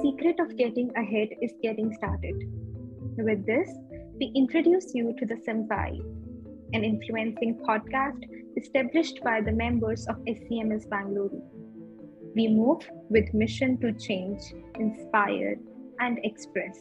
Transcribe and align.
secret 0.00 0.40
of 0.40 0.56
getting 0.56 0.90
ahead 0.96 1.28
is 1.40 1.52
getting 1.62 1.92
started. 1.94 2.34
With 3.18 3.44
this, 3.44 3.68
we 4.18 4.32
introduce 4.34 4.94
you 4.94 5.14
to 5.18 5.26
the 5.26 5.34
Samvai, 5.34 6.00
an 6.72 6.84
influencing 6.84 7.60
podcast 7.68 8.22
established 8.56 9.20
by 9.22 9.40
the 9.40 9.52
members 9.52 10.06
of 10.06 10.16
SCMS 10.24 10.88
Bangalore. 10.88 11.30
We 12.34 12.48
move 12.48 12.88
with 13.10 13.34
mission 13.34 13.78
to 13.80 13.92
change, 13.92 14.40
inspire, 14.78 15.56
and 16.00 16.18
express. 16.24 16.80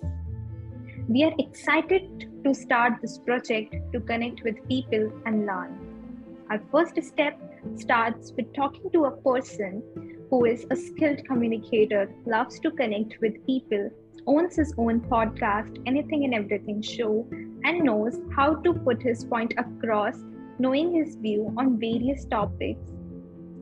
We 1.08 1.24
are 1.24 1.34
excited 1.40 2.30
to 2.46 2.54
start 2.54 2.94
this 3.02 3.18
project 3.18 3.76
to 3.92 4.00
connect 4.00 4.44
with 4.44 4.56
people 4.70 5.12
and 5.26 5.46
learn. 5.46 6.46
Our 6.50 6.62
first 6.72 7.02
step 7.04 7.40
starts 7.76 8.32
with 8.38 8.54
talking 8.54 8.90
to 8.94 9.06
a 9.06 9.18
person 9.18 9.84
who 10.32 10.46
is 10.46 10.66
a 10.72 10.76
skilled 10.78 11.26
communicator, 11.26 12.10
loves 12.26 12.58
to 12.62 12.72
connect 12.72 13.20
with 13.20 13.46
people, 13.46 13.90
owns 14.26 14.56
his 14.56 14.74
own 14.78 15.02
podcast, 15.02 15.78
anything 15.86 16.24
and 16.24 16.34
everything 16.34 16.82
show, 16.82 17.28
and 17.66 17.84
knows 17.84 18.18
how 18.34 18.56
to 18.56 18.74
put 18.74 19.02
his 19.02 19.26
point 19.26 19.54
across, 19.58 20.16
knowing 20.58 20.94
his 20.94 21.18
view 21.18 21.54
on 21.58 21.78
various 21.78 22.24
topics 22.26 22.80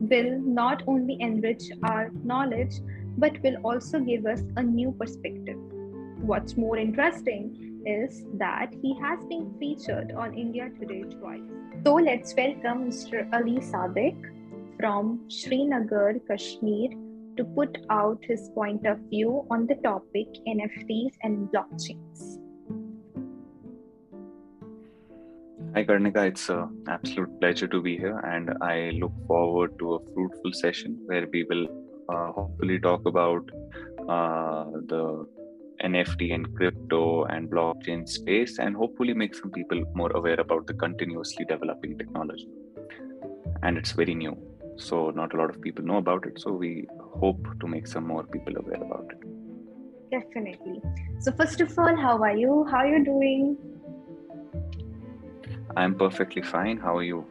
will 0.00 0.38
not 0.38 0.84
only 0.86 1.16
enrich 1.20 1.64
our 1.82 2.10
knowledge 2.24 2.76
but 3.18 3.42
will 3.42 3.56
also 3.64 3.98
give 3.98 4.24
us 4.24 4.40
a 4.56 4.62
new 4.62 4.92
perspective. 4.92 5.58
What's 6.22 6.56
more 6.56 6.78
interesting 6.78 7.82
is 7.84 8.22
that 8.34 8.72
he 8.80 8.96
has 9.00 9.18
been 9.24 9.52
featured 9.58 10.12
on 10.12 10.34
India 10.34 10.70
Today 10.78 11.02
twice. 11.02 11.42
So 11.84 11.94
let's 11.94 12.34
welcome 12.36 12.90
Mr. 12.90 13.28
Ali 13.32 13.58
Sadiq 13.58 14.39
from 14.80 15.20
Srinagar, 15.28 16.14
Kashmir, 16.26 16.90
to 17.36 17.44
put 17.56 17.76
out 17.90 18.18
his 18.22 18.50
point 18.54 18.86
of 18.86 18.98
view 19.10 19.46
on 19.50 19.66
the 19.66 19.74
topic 19.86 20.28
NFTs 20.48 21.16
and 21.22 21.48
blockchains. 21.52 22.38
Hi, 25.74 25.84
Karnika. 25.84 26.26
It's 26.28 26.48
an 26.48 26.84
absolute 26.88 27.38
pleasure 27.40 27.68
to 27.68 27.82
be 27.82 27.98
here, 27.98 28.18
and 28.20 28.50
I 28.62 28.90
look 29.02 29.12
forward 29.26 29.78
to 29.80 29.94
a 29.94 29.98
fruitful 30.14 30.52
session 30.52 30.98
where 31.04 31.26
we 31.30 31.44
will 31.44 31.66
uh, 32.08 32.32
hopefully 32.32 32.80
talk 32.80 33.06
about 33.06 33.50
uh, 34.08 34.64
the 34.92 35.26
NFT 35.84 36.34
and 36.34 36.54
crypto 36.56 37.24
and 37.24 37.50
blockchain 37.50 38.08
space, 38.08 38.58
and 38.58 38.74
hopefully 38.74 39.12
make 39.12 39.34
some 39.34 39.50
people 39.50 39.84
more 39.94 40.10
aware 40.12 40.40
about 40.40 40.66
the 40.66 40.74
continuously 40.74 41.44
developing 41.44 41.98
technology. 41.98 42.48
And 43.62 43.76
it's 43.76 43.92
very 43.92 44.14
new 44.14 44.49
so 44.80 45.10
not 45.10 45.34
a 45.34 45.36
lot 45.36 45.50
of 45.50 45.60
people 45.60 45.84
know 45.84 45.98
about 45.98 46.26
it. 46.26 46.40
So 46.40 46.52
we 46.52 46.86
hope 47.20 47.46
to 47.60 47.66
make 47.66 47.86
some 47.86 48.06
more 48.06 48.22
people 48.24 48.56
aware 48.56 48.82
about 48.82 49.06
it. 49.10 50.10
Definitely. 50.10 50.80
So 51.20 51.32
first 51.32 51.60
of 51.60 51.78
all 51.78 51.96
how 51.96 52.18
are 52.22 52.36
you? 52.36 52.64
How 52.70 52.78
are 52.78 52.88
you 52.88 53.04
doing? 53.04 53.56
I'm 55.76 55.94
perfectly 55.94 56.42
fine. 56.42 56.78
How 56.78 56.96
are 56.96 57.02
you? 57.02 57.24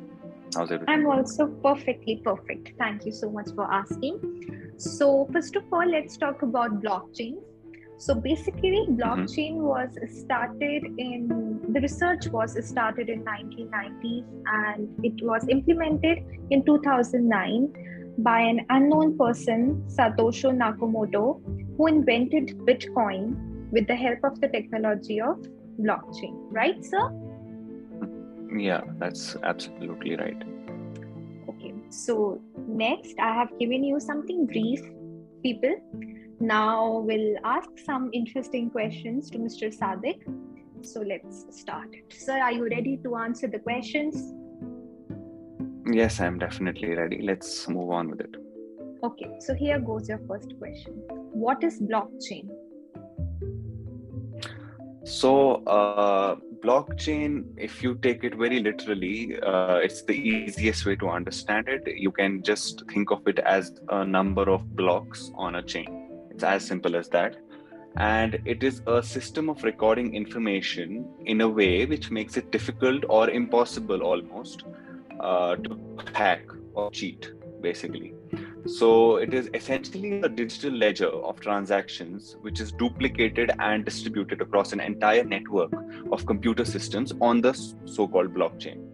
How's 0.56 0.72
everything 0.72 0.96
i'm 0.96 1.06
also 1.06 1.48
perfectly 1.64 2.22
perfect. 2.24 2.72
Thank 2.80 3.06
you 3.06 3.12
so 3.12 3.30
much 3.30 3.50
for 3.56 3.72
asking. 3.72 4.16
So 4.78 5.28
first 5.32 5.56
of 5.56 5.64
all 5.72 5.88
let's 5.88 6.18
talk 6.18 6.42
about 6.42 6.82
blockchains 6.82 7.44
so 8.00 8.16
basically, 8.16 8.88
mm-hmm. 8.88 8.96
blockchain 8.96 9.56
mm-hmm. 9.56 9.74
was 9.74 9.90
started 10.10 10.86
in 10.98 11.60
the 11.74 11.82
research 11.82 12.28
was 12.30 12.58
started 12.66 13.10
in 13.10 13.26
1990s 13.26 14.26
and 14.46 15.06
it 15.06 15.22
was 15.24 15.46
implemented 15.50 16.24
in 16.50 16.64
2009 16.66 18.16
by 18.20 18.40
an 18.40 18.66
unknown 18.70 19.18
person, 19.18 19.84
Satoshi 19.88 20.50
Nakamoto, 20.62 21.42
who 21.78 21.88
invented 21.88 22.58
Bitcoin 22.60 23.36
with 23.72 23.86
the 23.88 23.96
help 23.96 24.24
of 24.24 24.40
the 24.40 24.48
technology 24.48 25.20
of 25.20 25.46
blockchain. 25.82 26.36
Right, 26.52 26.84
sir? 26.84 27.12
Yeah, 28.58 28.82
that's 28.98 29.36
absolutely 29.44 30.16
right. 30.16 30.42
Okay, 31.50 31.74
so 31.90 32.42
next 32.66 33.20
I 33.20 33.34
have 33.34 33.50
given 33.60 33.84
you 33.84 34.00
something 34.00 34.46
brief, 34.46 34.82
people 35.44 35.76
now 36.40 37.00
we'll 37.00 37.36
ask 37.44 37.70
some 37.86 38.10
interesting 38.14 38.70
questions 38.70 39.30
to 39.32 39.38
Mr. 39.38 39.76
Sadiq. 39.76 40.22
So 40.82 41.02
let's 41.02 41.46
start 41.52 41.90
it. 41.92 42.14
Sir, 42.14 42.40
are 42.40 42.52
you 42.52 42.70
ready 42.70 42.98
to 43.04 43.16
answer 43.18 43.48
the 43.48 43.60
questions? 43.60 44.34
Yes, 45.92 46.22
I'm 46.22 46.40
definitely 46.40 46.96
ready. 46.96 47.22
Let's 47.22 47.68
move 47.68 47.92
on 47.92 48.10
with 48.12 48.22
it. 48.22 48.36
Okay, 49.04 49.30
so 49.40 49.54
here 49.54 49.80
goes 49.80 50.08
your 50.08 50.20
first 50.28 50.58
question. 50.60 50.94
What 51.34 51.64
is 51.64 51.82
blockchain? 51.82 52.48
So, 55.04 55.64
uh, 55.66 56.36
blockchain, 56.64 57.46
if 57.58 57.82
you 57.82 57.96
take 57.96 58.24
it 58.24 58.36
very 58.36 58.60
literally, 58.60 59.40
uh, 59.42 59.78
it's 59.78 60.04
the 60.04 60.14
easiest 60.14 60.86
way 60.86 60.96
to 60.98 61.10
understand 61.10 61.68
it. 61.68 61.88
You 61.88 62.12
can 62.12 62.44
just 62.44 62.84
think 62.92 63.12
of 63.12 63.28
it 63.28 63.40
as 63.40 63.74
a 63.90 64.06
number 64.06 64.50
of 64.50 64.76
blocks 64.76 65.32
on 65.36 65.56
a 65.56 65.64
chain 65.64 66.09
it's 66.40 66.44
as 66.46 66.66
simple 66.66 66.96
as 66.96 67.10
that. 67.10 67.36
And 67.98 68.40
it 68.46 68.64
is 68.64 68.82
a 68.88 69.04
system 69.04 69.50
of 69.50 69.64
recording 69.64 70.16
information 70.16 71.06
in 71.26 71.42
a 71.42 71.50
way 71.50 71.86
which 71.86 72.12
makes 72.12 72.38
it 72.38 72.50
difficult 72.52 73.04
or 73.10 73.30
impossible 73.30 74.04
almost 74.04 74.64
uh, 75.20 75.58
to 75.58 75.78
hack 76.14 76.44
or 76.76 76.92
cheat, 76.92 77.34
basically. 77.62 78.14
So 78.66 79.18
it 79.18 79.34
is 79.34 79.50
essentially 79.54 80.22
a 80.22 80.30
digital 80.30 80.72
ledger 80.72 81.10
of 81.10 81.42
transactions 81.42 82.38
which 82.42 82.62
is 82.62 82.72
duplicated 82.72 83.52
and 83.60 83.84
distributed 83.84 84.40
across 84.40 84.72
an 84.72 84.80
entire 84.80 85.26
network 85.26 85.74
of 86.12 86.26
computer 86.26 86.64
systems 86.64 87.12
on 87.20 87.42
the 87.42 87.54
so 87.86 88.08
called 88.08 88.34
blockchain. 88.34 88.86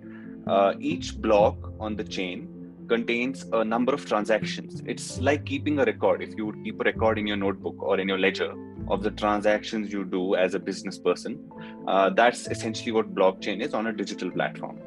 Uh, 0.47 0.73
each 0.79 1.19
block 1.21 1.57
on 1.79 1.95
the 1.95 2.03
chain 2.03 2.54
contains 2.87 3.45
a 3.53 3.63
number 3.63 3.93
of 3.93 4.05
transactions. 4.05 4.81
It's 4.85 5.19
like 5.19 5.45
keeping 5.45 5.79
a 5.79 5.85
record. 5.85 6.21
If 6.21 6.35
you 6.37 6.45
would 6.45 6.63
keep 6.63 6.79
a 6.79 6.83
record 6.83 7.19
in 7.19 7.27
your 7.27 7.37
notebook 7.37 7.75
or 7.79 7.99
in 7.99 8.07
your 8.07 8.17
ledger 8.19 8.53
of 8.87 9.03
the 9.03 9.11
transactions 9.11 9.91
you 9.91 10.05
do 10.05 10.35
as 10.35 10.53
a 10.53 10.59
business 10.59 10.97
person, 10.97 11.39
uh, 11.87 12.09
that's 12.09 12.47
essentially 12.47 12.91
what 12.91 13.13
blockchain 13.13 13.61
is 13.61 13.73
on 13.73 13.87
a 13.87 13.93
digital 13.93 14.31
platform. 14.31 14.79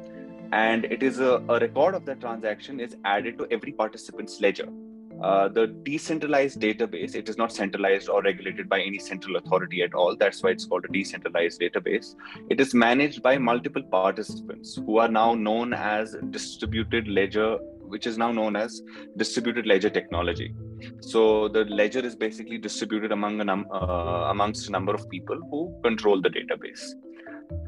And 0.51 0.85
it 0.85 1.03
is 1.03 1.19
a, 1.19 1.43
a 1.47 1.59
record 1.59 1.95
of 1.95 2.05
that 2.05 2.19
transaction 2.19 2.79
is 2.79 2.95
added 3.05 3.37
to 3.37 3.47
every 3.51 3.71
participant's 3.71 4.41
ledger. 4.41 4.67
Uh, 5.21 5.49
the 5.49 5.67
decentralized 5.67 6.61
database, 6.61 7.13
it 7.13 7.27
is 7.27 7.37
not 7.37 7.51
centralized 7.51 8.07
or 8.07 8.21
regulated 8.21 8.69
by 8.69 8.79
any 8.79 8.97
central 8.97 9.35
authority 9.35 9.81
at 9.81 9.93
all. 9.93 10.15
That's 10.15 10.41
why 10.41 10.51
it's 10.51 10.65
called 10.65 10.85
a 10.85 10.87
decentralized 10.87 11.59
database. 11.59 12.15
It 12.49 12.61
is 12.61 12.73
managed 12.73 13.21
by 13.21 13.37
multiple 13.37 13.83
participants 13.83 14.77
who 14.77 14.97
are 14.97 15.09
now 15.09 15.33
known 15.33 15.73
as 15.73 16.15
distributed 16.29 17.09
ledger 17.09 17.59
which 17.89 18.07
is 18.07 18.17
now 18.17 18.31
known 18.31 18.55
as 18.55 18.81
distributed 19.17 19.65
ledger 19.65 19.89
technology. 19.89 20.53
So 21.01 21.47
the 21.49 21.65
ledger 21.65 21.99
is 21.99 22.15
basically 22.15 22.57
distributed 22.57 23.11
among 23.11 23.41
a 23.41 23.43
num- 23.43 23.69
uh, 23.71 24.29
amongst 24.33 24.67
a 24.69 24.71
number 24.71 24.93
of 24.93 25.09
people 25.09 25.39
who 25.51 25.61
control 25.83 26.21
the 26.21 26.29
database. 26.29 26.83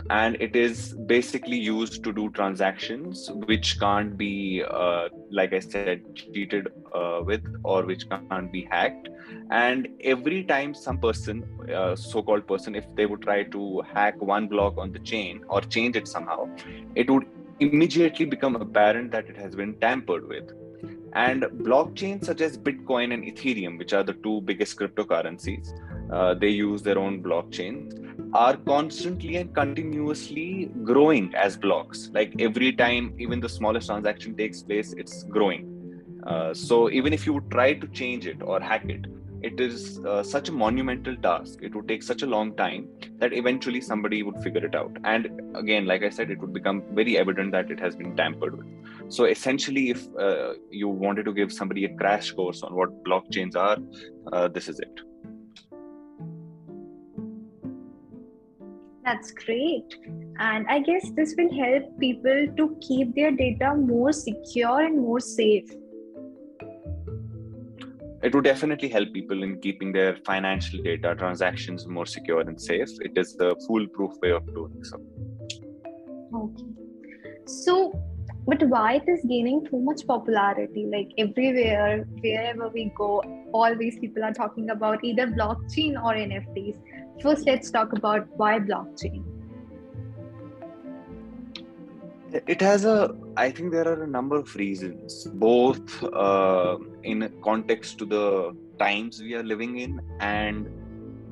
And 0.09 0.38
it 0.40 0.56
is 0.56 0.94
basically 1.08 1.58
used 1.58 2.04
to 2.04 2.14
do 2.14 2.30
transactions 2.32 3.30
which 3.46 3.80
can't 3.80 4.16
be, 4.18 4.64
uh, 4.70 5.09
like 5.32 5.54
I 5.54 5.59
said, 5.59 6.04
cheated 6.16 6.68
uh, 6.94 7.22
with 7.24 7.44
or 7.64 7.86
which 7.86 8.08
can't 8.09 8.52
be 8.52 8.68
hacked. 8.70 9.09
And 9.50 9.88
every 10.02 10.44
time 10.44 10.74
some 10.74 11.00
person, 11.00 11.44
uh, 11.74 11.96
so 11.96 12.22
called 12.22 12.48
person, 12.48 12.76
if 12.76 12.86
they 12.96 13.06
would 13.06 13.22
try 13.22 13.44
to 13.44 13.82
hack 13.94 14.22
one 14.22 14.48
block 14.48 14.78
on 14.78 14.92
the 14.92 15.00
chain 15.00 15.44
or 15.48 15.62
change 15.62 15.96
it 15.96 16.08
somehow, 16.08 16.50
it 16.96 17.09
would 17.09 17.26
immediately 17.62 18.26
become 18.26 18.56
apparent 18.56 19.12
that 19.12 19.30
it 19.30 19.38
has 19.38 19.56
been 19.56 19.76
tampered 19.80 20.28
with. 20.28 20.52
And 21.14 21.44
blockchains 21.44 22.26
such 22.26 22.41
as 22.41 22.58
Bitcoin 22.58 23.14
and 23.14 23.24
Ethereum, 23.24 23.78
which 23.78 23.94
are 23.94 24.03
the 24.03 24.14
two 24.14 24.41
biggest 24.41 24.78
cryptocurrencies, 24.78 25.68
uh, 26.12 26.34
they 26.34 26.50
use 26.50 26.82
their 26.82 26.97
own 26.97 27.22
blockchains, 27.22 27.97
are 28.34 28.58
constantly 28.58 29.35
and 29.38 29.53
continuously 29.53 30.72
growing 30.84 31.34
as 31.35 31.58
blocks. 31.58 32.09
Like 32.14 32.34
every 32.40 32.74
time, 32.74 33.14
even 33.20 33.40
the 33.40 33.50
smallest 33.50 33.88
transaction 33.88 34.35
takes 34.35 34.64
place, 34.64 34.94
it's 34.94 35.24
growing. 35.24 35.68
Uh, 36.26 36.53
so 36.53 36.90
even 36.90 37.14
if 37.14 37.26
you 37.26 37.44
try 37.52 37.74
to 37.74 37.88
change 37.88 38.26
it 38.26 38.41
or 38.41 38.59
hack 38.59 38.85
it, 38.88 39.06
it 39.41 39.59
is 39.59 39.99
uh, 40.05 40.23
such 40.23 40.49
a 40.49 40.52
monumental 40.52 41.16
task. 41.17 41.59
It 41.61 41.76
would 41.76 41.88
take 41.88 42.03
such 42.03 42.22
a 42.22 42.26
long 42.26 42.55
time 42.55 42.88
that 43.17 43.34
eventually 43.34 43.82
somebody 43.82 44.23
would 44.23 44.41
figure 44.41 44.66
it 44.66 44.76
out. 44.76 44.96
And 45.03 45.41
again 45.55 45.85
like 45.85 46.03
i 46.03 46.09
said 46.09 46.32
it 46.32 46.40
would 46.40 46.53
become 46.53 46.84
very 46.93 47.17
evident 47.17 47.52
that 47.52 47.72
it 47.72 47.79
has 47.79 47.96
been 47.96 48.16
tampered 48.16 48.58
with. 48.58 48.67
So 49.11 49.26
essentially 49.26 49.90
if 49.90 50.08
uh, 50.17 50.53
you 50.70 50.88
wanted 50.88 51.26
to 51.26 51.34
give 51.34 51.52
somebody 51.52 51.85
a 51.85 51.96
crash 51.96 52.32
course 52.32 52.64
on 52.64 52.76
what 52.76 53.03
blockchains 53.03 53.55
are 53.55 53.78
uh, 54.32 54.47
this 54.47 54.70
is 54.70 54.79
it. 54.79 55.02
That's 59.03 59.32
great. 59.32 59.96
And 60.37 60.67
I 60.67 60.79
guess 60.79 61.11
this 61.16 61.34
will 61.37 61.52
help 61.53 61.99
people 61.99 62.47
to 62.55 62.78
keep 62.82 63.16
their 63.16 63.32
data 63.32 63.76
more 63.76 64.14
secure 64.14 64.82
and 64.82 65.02
more 65.02 65.20
safe 65.20 65.70
it 68.23 68.35
would 68.35 68.44
definitely 68.44 68.90
help 68.90 69.12
people 69.14 69.44
in 69.44 69.59
keeping 69.59 69.91
their 69.91 70.16
financial 70.26 70.82
data 70.84 71.16
transactions 71.16 71.88
more 71.88 72.06
secure 72.06 72.41
and 72.41 72.62
safe. 72.62 72.90
It 73.02 73.18
is 73.18 73.35
the 73.35 73.56
foolproof 73.68 74.14
way 74.22 74.32
of 74.32 74.46
doing 74.53 74.84
so. 74.84 75.02
Okay. 76.34 76.66
So, 77.47 78.00
but 78.46 78.62
why 78.64 78.96
it 78.96 79.09
is 79.09 79.26
gaining 79.28 79.66
too 79.66 79.79
much 79.79 80.06
popularity? 80.06 80.88
Like 80.91 81.09
everywhere, 81.18 82.06
wherever 82.22 82.70
we 82.70 82.91
go, 82.96 83.23
all 83.53 83.76
these 83.76 83.97
people 84.00 84.23
are 84.23 84.34
talking 84.34 84.70
about 84.70 85.03
either 85.03 85.28
blockchain 85.28 86.02
or 86.03 86.14
NFTs. 86.14 86.78
First, 87.22 87.47
let's 87.47 87.72
talk 87.72 87.94
about 87.94 88.28
why 88.38 88.59
blockchain 88.59 89.31
it 92.34 92.62
has 92.62 92.86
a 92.86 93.16
i 93.38 93.50
think 93.50 93.72
there 93.72 93.88
are 93.88 94.04
a 94.04 94.08
number 94.08 94.36
of 94.36 94.56
reasons 94.56 95.28
both 95.34 96.04
uh, 96.04 96.78
in 97.04 97.32
context 97.44 97.98
to 97.98 98.06
the 98.06 98.56
times 98.80 99.22
we 99.22 99.34
are 99.34 99.44
living 99.44 99.80
in 99.80 100.02
and 100.20 100.70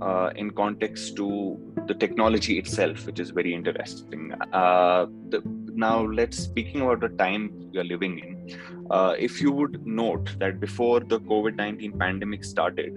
uh, 0.01 0.29
in 0.35 0.49
context 0.51 1.15
to 1.15 1.57
the 1.87 1.93
technology 1.93 2.57
itself 2.57 3.05
which 3.05 3.19
is 3.19 3.31
very 3.31 3.53
interesting. 3.53 4.31
Uh, 4.53 5.05
the, 5.29 5.41
now 5.73 6.05
let's 6.05 6.37
speaking 6.37 6.81
about 6.81 7.01
the 7.01 7.09
time 7.09 7.51
we 7.73 7.79
are 7.79 7.83
living 7.83 8.19
in 8.19 8.57
uh, 8.89 9.13
if 9.17 9.41
you 9.41 9.51
would 9.51 9.85
note 9.85 10.35
that 10.39 10.59
before 10.59 10.99
the 11.01 11.19
covid-19 11.21 11.97
pandemic 11.99 12.43
started 12.43 12.93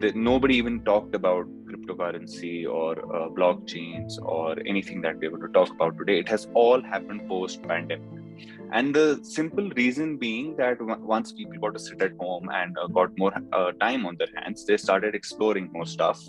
that 0.00 0.16
nobody 0.16 0.56
even 0.56 0.80
talked 0.84 1.14
about 1.14 1.46
cryptocurrency 1.68 2.68
or 2.68 2.92
uh, 3.14 3.28
blockchains 3.28 4.18
or 4.22 4.56
anything 4.66 5.00
that 5.02 5.18
we're 5.18 5.30
going 5.30 5.42
to 5.42 5.48
talk 5.48 5.70
about 5.70 5.96
today. 5.98 6.18
It 6.18 6.28
has 6.28 6.48
all 6.54 6.82
happened 6.82 7.28
post 7.28 7.62
pandemic. 7.62 8.18
And 8.72 8.94
the 8.94 9.20
simple 9.22 9.70
reason 9.70 10.16
being 10.16 10.56
that 10.56 10.80
once 10.80 11.32
people 11.32 11.58
got 11.58 11.72
to 11.74 11.78
sit 11.78 12.02
at 12.02 12.12
home 12.18 12.50
and 12.52 12.76
uh, 12.78 12.86
got 12.88 13.16
more 13.16 13.32
uh, 13.52 13.72
time 13.72 14.06
on 14.06 14.16
their 14.16 14.28
hands, 14.36 14.64
they 14.66 14.76
started 14.76 15.14
exploring 15.14 15.70
more 15.72 15.86
stuff. 15.86 16.22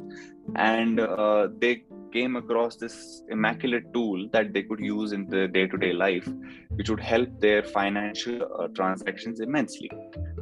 And 0.55 0.99
uh, 0.99 1.49
they 1.59 1.83
came 2.13 2.35
across 2.37 2.75
this 2.75 3.23
immaculate 3.29 3.93
tool 3.93 4.27
that 4.31 4.53
they 4.53 4.63
could 4.63 4.79
use 4.79 5.11
in 5.11 5.27
the 5.29 5.47
day 5.47 5.67
to 5.67 5.77
day 5.77 5.93
life, 5.93 6.27
which 6.69 6.89
would 6.89 6.99
help 6.99 7.29
their 7.39 7.61
financial 7.61 8.41
uh, 8.59 8.67
transactions 8.69 9.41
immensely. 9.41 9.91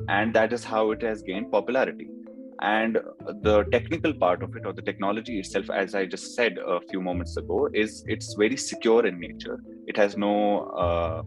And 0.08 0.34
that 0.36 0.54
is 0.54 0.64
how 0.64 0.92
it 0.92 1.02
has 1.02 1.22
gained 1.22 1.52
popularity 1.52 2.10
and 2.62 2.98
the 3.44 3.64
technical 3.72 4.14
part 4.14 4.42
of 4.42 4.56
it 4.56 4.66
or 4.66 4.74
the 4.74 4.82
technology 4.82 5.40
itself 5.40 5.70
as 5.70 5.94
i 5.94 6.06
just 6.06 6.34
said 6.34 6.58
a 6.58 6.80
few 6.90 7.02
moments 7.02 7.38
ago 7.38 7.70
is 7.74 8.04
it's 8.08 8.34
very 8.34 8.58
secure 8.58 9.06
in 9.06 9.20
nature. 9.20 9.60
It 9.86 9.96
has 9.98 10.18
no 10.18 10.62
uh, 10.86 11.22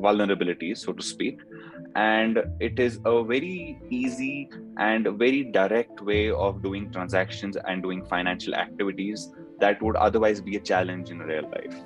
vulnerabilities 0.00 0.78
so 0.78 0.92
to 0.92 1.02
speak. 1.02 1.38
And 1.94 2.42
it 2.60 2.78
is 2.78 3.00
a 3.04 3.22
very 3.24 3.80
easy 3.90 4.48
and 4.78 5.06
very 5.18 5.44
direct 5.44 6.00
way 6.00 6.30
of 6.30 6.62
doing 6.62 6.90
transactions 6.92 7.56
and 7.68 7.82
doing 7.82 8.04
financial 8.04 8.54
activities 8.54 9.28
that 9.60 9.82
would 9.82 9.96
otherwise 9.96 10.40
be 10.40 10.56
a 10.56 10.60
challenge 10.60 11.10
in 11.10 11.18
real 11.18 11.44
life. 11.44 11.76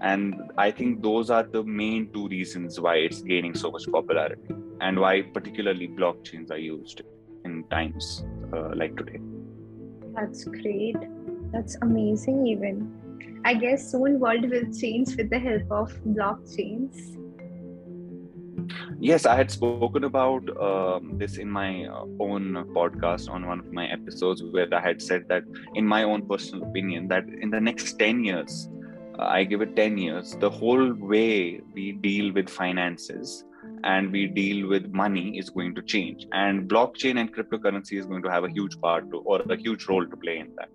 And 0.00 0.34
i 0.58 0.70
think 0.70 1.02
those 1.02 1.30
are 1.30 1.44
the 1.44 1.62
main 1.62 2.12
two 2.12 2.28
reasons 2.28 2.80
why 2.80 2.96
it's 2.96 3.22
gaining 3.22 3.54
so 3.54 3.70
much 3.70 3.84
popularity 3.90 4.54
and 4.80 4.98
why 4.98 5.22
particularly 5.22 5.88
blockchains 5.88 6.50
are 6.50 6.58
used 6.58 7.02
in 7.44 7.64
times 7.64 8.24
uh, 8.52 8.70
like 8.74 8.96
today. 8.96 9.20
That's 10.14 10.44
great. 10.44 10.96
That's 11.52 11.76
amazing. 11.82 12.46
Even 12.46 12.92
I 13.44 13.54
guess 13.54 13.90
soon 13.90 14.18
world 14.20 14.48
will 14.50 14.72
change 14.72 15.16
with 15.16 15.30
the 15.30 15.38
help 15.38 15.70
of 15.70 15.92
blockchains. 16.06 17.18
Yes, 18.98 19.26
I 19.26 19.36
had 19.36 19.50
spoken 19.50 20.04
about 20.04 20.48
um, 20.58 21.18
this 21.18 21.36
in 21.36 21.50
my 21.50 21.84
uh, 21.84 22.06
own 22.20 22.54
podcast 22.74 23.28
on 23.28 23.46
one 23.46 23.58
of 23.58 23.70
my 23.72 23.86
episodes 23.86 24.42
where 24.42 24.72
I 24.72 24.80
had 24.80 25.02
said 25.02 25.24
that, 25.28 25.42
in 25.74 25.86
my 25.86 26.04
own 26.04 26.26
personal 26.26 26.66
opinion, 26.66 27.08
that 27.08 27.24
in 27.28 27.50
the 27.50 27.60
next 27.60 27.98
10 27.98 28.24
years, 28.24 28.68
uh, 29.18 29.24
I 29.24 29.44
give 29.44 29.60
it 29.60 29.76
10 29.76 29.98
years, 29.98 30.36
the 30.40 30.48
whole 30.48 30.94
way 30.94 31.60
we 31.74 31.92
deal 31.92 32.32
with 32.32 32.48
finances 32.48 33.44
and 33.84 34.10
we 34.10 34.26
deal 34.26 34.66
with 34.66 34.90
money 34.92 35.38
is 35.38 35.50
going 35.50 35.74
to 35.74 35.82
change. 35.82 36.26
And 36.32 36.68
blockchain 36.68 37.20
and 37.20 37.34
cryptocurrency 37.34 37.98
is 37.98 38.06
going 38.06 38.22
to 38.22 38.30
have 38.30 38.44
a 38.44 38.50
huge 38.50 38.80
part 38.80 39.10
to, 39.10 39.18
or 39.18 39.40
a 39.42 39.56
huge 39.56 39.86
role 39.88 40.06
to 40.06 40.16
play 40.16 40.38
in 40.38 40.54
that. 40.56 40.70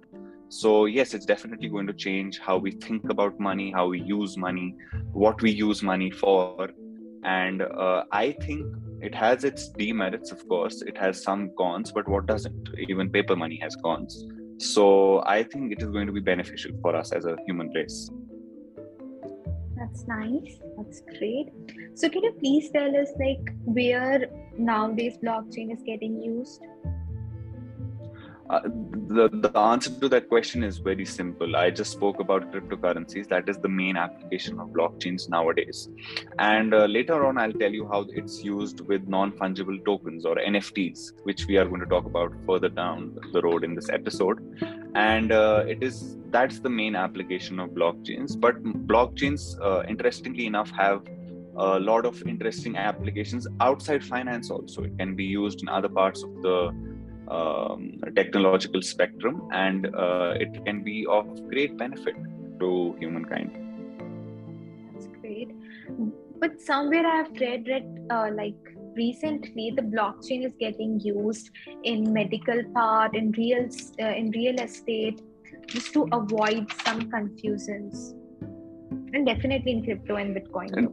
So 0.50 0.86
yes 0.86 1.14
it's 1.14 1.26
definitely 1.26 1.70
going 1.70 1.88
to 1.88 1.94
change 1.94 2.40
how 2.40 2.58
we 2.58 2.72
think 2.72 3.10
about 3.10 3.40
money 3.40 3.72
how 3.72 3.88
we 3.88 4.02
use 4.02 4.36
money 4.36 4.76
what 5.12 5.42
we 5.42 5.52
use 5.52 5.84
money 5.84 6.12
for. 6.12 6.70
And 7.24 7.62
uh, 7.62 8.04
i 8.12 8.32
think 8.32 8.66
it 9.02 9.16
has 9.16 9.44
its 9.44 9.70
demerits 9.70 10.32
of 10.32 10.48
course. 10.48 10.82
It 10.82 10.98
has 10.98 11.24
some 11.24 11.52
cons 11.58 11.92
but 11.92 12.08
what 12.08 12.26
doesn't? 12.26 12.70
Even 12.88 13.10
paper 13.10 13.36
money 13.36 13.60
has 13.62 13.76
cons. 13.84 14.26
So 14.58 15.24
i 15.26 15.44
think 15.44 15.72
it 15.72 15.82
is 15.82 15.90
going 15.90 16.08
to 16.08 16.14
be 16.14 16.20
beneficial 16.20 16.72
for 16.82 16.96
us 16.96 17.12
as 17.12 17.26
a 17.26 17.38
human 17.48 17.70
race 17.70 18.10
that's 19.80 20.08
nice. 20.08 20.60
That's 20.78 21.02
great. 21.18 21.48
So, 21.96 22.10
can 22.10 22.24
you 22.24 22.34
please 22.34 22.70
tell 22.72 22.96
us, 22.96 23.10
like, 23.20 23.54
where 23.66 24.28
nowadays 24.58 25.18
blockchain 25.24 25.72
is 25.74 25.82
getting 25.86 26.22
used? 26.22 26.62
Uh, 28.50 28.62
the, 29.10 29.30
the 29.32 29.56
answer 29.60 29.92
to 30.00 30.10
that 30.10 30.28
question 30.28 30.64
is 30.64 30.80
very 30.80 31.06
simple. 31.06 31.56
I 31.56 31.70
just 31.70 31.92
spoke 31.92 32.20
about 32.20 32.52
cryptocurrencies. 32.52 33.28
That 33.28 33.48
is 33.48 33.60
the 33.60 33.70
main 33.70 33.96
application 33.96 34.60
of 34.60 34.70
blockchains 34.70 35.30
nowadays. 35.30 35.88
And 36.40 36.74
uh, 36.74 36.86
later 36.86 37.28
on, 37.28 37.38
I'll 37.38 37.54
tell 37.54 37.72
you 37.72 37.88
how 37.88 38.08
it's 38.10 38.44
used 38.44 38.82
with 38.82 39.08
non 39.08 39.34
fungible 39.34 39.84
tokens 39.86 40.26
or 40.26 40.36
NFTs, 40.36 41.12
which 41.24 41.46
we 41.46 41.58
are 41.58 41.66
going 41.66 41.82
to 41.82 41.86
talk 41.86 42.06
about 42.06 42.34
further 42.48 42.70
down 42.70 43.16
the 43.34 43.42
road 43.42 43.64
in 43.64 43.76
this 43.76 43.90
episode. 43.90 44.40
And 44.96 45.32
uh, 45.32 45.64
it 45.68 45.84
is 45.84 46.18
that's 46.32 46.60
the 46.60 46.70
main 46.70 46.96
application 46.96 47.60
of 47.60 47.70
blockchains. 47.72 48.40
But 48.40 48.62
blockchains, 48.64 49.60
uh, 49.62 49.84
interestingly 49.88 50.46
enough, 50.46 50.72
have 50.72 51.02
a 51.56 51.80
lot 51.80 52.06
of 52.06 52.22
interesting 52.24 52.78
applications 52.78 53.48
outside 53.60 54.04
finance 54.04 54.50
also. 54.52 54.84
It 54.84 54.98
can 54.98 55.16
be 55.16 55.26
used 55.26 55.62
in 55.62 55.70
other 55.70 55.90
parts 55.90 56.24
of 56.24 56.42
the 56.42 56.74
um, 57.30 58.02
technological 58.16 58.82
spectrum 58.82 59.48
and 59.52 59.94
uh, 59.96 60.34
it 60.36 60.66
can 60.66 60.84
be 60.84 61.06
of 61.08 61.26
great 61.50 61.78
benefit 61.78 62.16
to 62.60 62.96
humankind 63.00 63.52
that's 64.92 65.08
great 65.22 65.52
but 66.40 66.60
somewhere 66.60 67.06
i 67.06 67.16
have 67.18 67.32
read 67.40 67.66
that 67.66 67.86
uh, 68.10 68.30
like 68.34 68.69
recently 69.00 69.66
the 69.80 69.86
blockchain 69.96 70.46
is 70.46 70.54
getting 70.60 71.00
used 71.00 71.50
in 71.84 72.12
medical 72.20 72.62
part 72.78 73.16
in 73.16 73.32
real 73.42 73.66
uh, 74.06 74.14
in 74.22 74.32
real 74.32 74.58
estate 74.68 75.22
just 75.68 75.94
to 75.94 76.08
avoid 76.12 76.72
some 76.86 77.10
confusions. 77.12 78.16
And 79.14 79.26
definitely 79.26 79.72
in 79.72 79.84
crypto 79.84 80.16
and 80.16 80.36
bitcoin 80.36 80.74
and, 80.78 80.90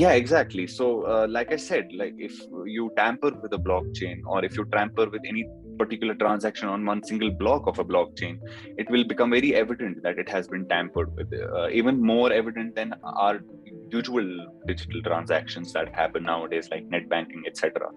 yeah 0.00 0.12
exactly. 0.12 0.66
So 0.66 0.86
uh, 1.12 1.26
like 1.28 1.52
i 1.52 1.56
said 1.56 1.92
like 2.00 2.14
if 2.18 2.34
you 2.76 2.90
tamper 2.96 3.32
with 3.42 3.52
a 3.52 3.62
blockchain 3.68 4.18
or 4.26 4.44
if 4.44 4.56
you 4.56 4.64
tamper 4.76 5.08
with 5.16 5.24
any 5.32 5.44
particular 5.76 6.14
transaction 6.14 6.68
on 6.68 6.84
one 6.84 7.02
single 7.02 7.30
block 7.30 7.66
of 7.66 7.78
a 7.78 7.84
blockchain 7.84 8.38
it 8.76 8.90
will 8.90 9.04
become 9.04 9.30
very 9.30 9.54
evident 9.54 10.02
that 10.02 10.18
it 10.18 10.28
has 10.28 10.48
been 10.48 10.66
tampered 10.68 11.14
with 11.16 11.32
uh, 11.32 11.68
even 11.70 12.00
more 12.00 12.32
evident 12.32 12.74
than 12.74 12.92
our 13.24 13.40
usual 13.90 14.28
digital 14.66 15.02
transactions 15.02 15.72
that 15.72 15.94
happen 15.94 16.22
nowadays 16.22 16.68
like 16.70 16.84
net 16.86 17.08
banking 17.08 17.42
etc 17.46 17.88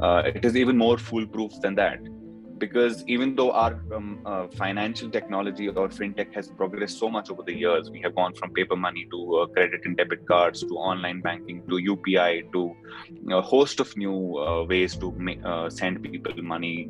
uh, 0.00 0.22
it 0.24 0.44
is 0.44 0.56
even 0.56 0.76
more 0.76 0.98
foolproof 0.98 1.52
than 1.62 1.74
that 1.74 1.98
because 2.58 3.04
even 3.06 3.34
though 3.34 3.52
our 3.52 3.80
um, 3.94 4.20
uh, 4.24 4.46
financial 4.48 5.10
technology 5.10 5.68
or 5.68 5.88
fintech 5.88 6.32
has 6.34 6.48
progressed 6.48 6.98
so 6.98 7.08
much 7.08 7.30
over 7.30 7.42
the 7.42 7.52
years, 7.54 7.90
we 7.90 8.00
have 8.02 8.14
gone 8.14 8.34
from 8.34 8.52
paper 8.52 8.76
money 8.76 9.06
to 9.10 9.36
uh, 9.36 9.46
credit 9.46 9.80
and 9.84 9.96
debit 9.96 10.26
cards 10.26 10.60
to 10.60 10.74
online 10.74 11.20
banking 11.20 11.62
to 11.68 11.76
UPI 11.76 12.52
to 12.52 12.74
a 13.32 13.40
host 13.40 13.80
of 13.80 13.96
new 13.96 14.38
uh, 14.38 14.64
ways 14.64 14.96
to 14.96 15.14
uh, 15.44 15.68
send 15.70 16.02
people 16.02 16.32
money, 16.42 16.88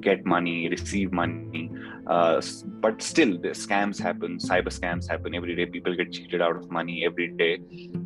get 0.00 0.24
money, 0.26 0.68
receive 0.68 1.12
money. 1.12 1.70
Uh, 2.06 2.40
but 2.80 3.02
still, 3.02 3.38
the 3.38 3.48
scams 3.48 4.00
happen, 4.00 4.38
cyber 4.38 4.68
scams 4.68 5.08
happen 5.08 5.34
every 5.34 5.56
day. 5.56 5.66
People 5.66 5.96
get 5.96 6.12
cheated 6.12 6.40
out 6.40 6.56
of 6.56 6.70
money 6.70 7.04
every 7.04 7.28
day, 7.28 7.58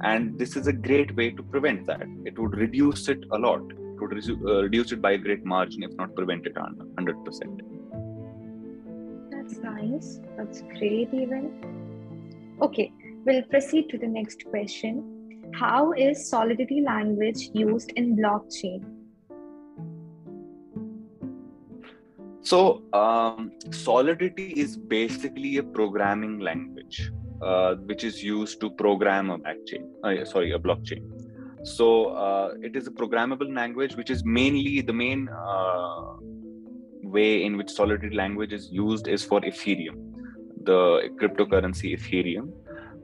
and 0.02 0.38
this 0.38 0.57
is 0.57 0.67
a 0.67 0.73
great 0.73 1.14
way 1.17 1.31
to 1.31 1.43
prevent 1.43 1.87
that. 1.87 2.07
It 2.25 2.38
would 2.38 2.57
reduce 2.57 3.09
it 3.09 3.25
a 3.31 3.38
lot 3.38 3.62
would 4.00 4.12
uh, 4.12 4.62
reduce 4.62 4.92
it 4.92 5.02
by 5.02 5.12
a 5.12 5.19
great 5.19 5.45
margin, 5.45 5.83
if 5.83 5.92
not 5.97 6.14
prevent 6.14 6.47
it 6.47 6.54
100%. 6.54 7.61
That's 9.30 9.59
nice. 9.59 10.21
That's 10.37 10.62
great, 10.62 11.12
even. 11.12 12.59
Okay, 12.62 12.92
we'll 13.25 13.42
proceed 13.42 13.88
to 13.90 13.99
the 13.99 14.07
next 14.07 14.45
question. 14.47 15.50
How 15.54 15.92
is 15.92 16.28
Solidity 16.28 16.80
language 16.80 17.50
used 17.52 17.92
in 17.97 18.16
blockchain? 18.16 18.85
So, 22.42 22.83
um, 22.92 23.52
Solidity 23.71 24.50
is 24.52 24.76
basically 24.76 25.59
a 25.59 25.62
programming 25.62 26.38
language 26.38 27.11
uh, 27.42 27.75
which 27.87 28.04
is 28.04 28.23
used 28.23 28.61
to 28.61 28.71
program 28.71 29.30
a 29.30 29.38
blockchain. 29.38 29.88
Uh, 30.04 30.25
sorry, 30.25 30.52
a 30.52 30.59
blockchain. 30.59 31.02
So 31.62 32.07
uh, 32.07 32.55
it 32.62 32.76
is 32.76 32.87
a 32.87 32.90
programmable 32.90 33.55
language 33.55 33.97
which 33.97 34.11
is 34.11 34.25
mainly 34.25 34.81
the 34.81 34.93
main 34.93 35.29
uh, 35.29 36.14
way 37.02 37.45
in 37.45 37.57
which 37.57 37.71
solidity 37.71 38.14
language 38.14 38.52
is 38.52 38.71
used 38.71 39.09
is 39.09 39.25
for 39.25 39.40
ethereum 39.40 40.11
the 40.64 41.09
cryptocurrency 41.21 41.97
ethereum. 41.99 42.52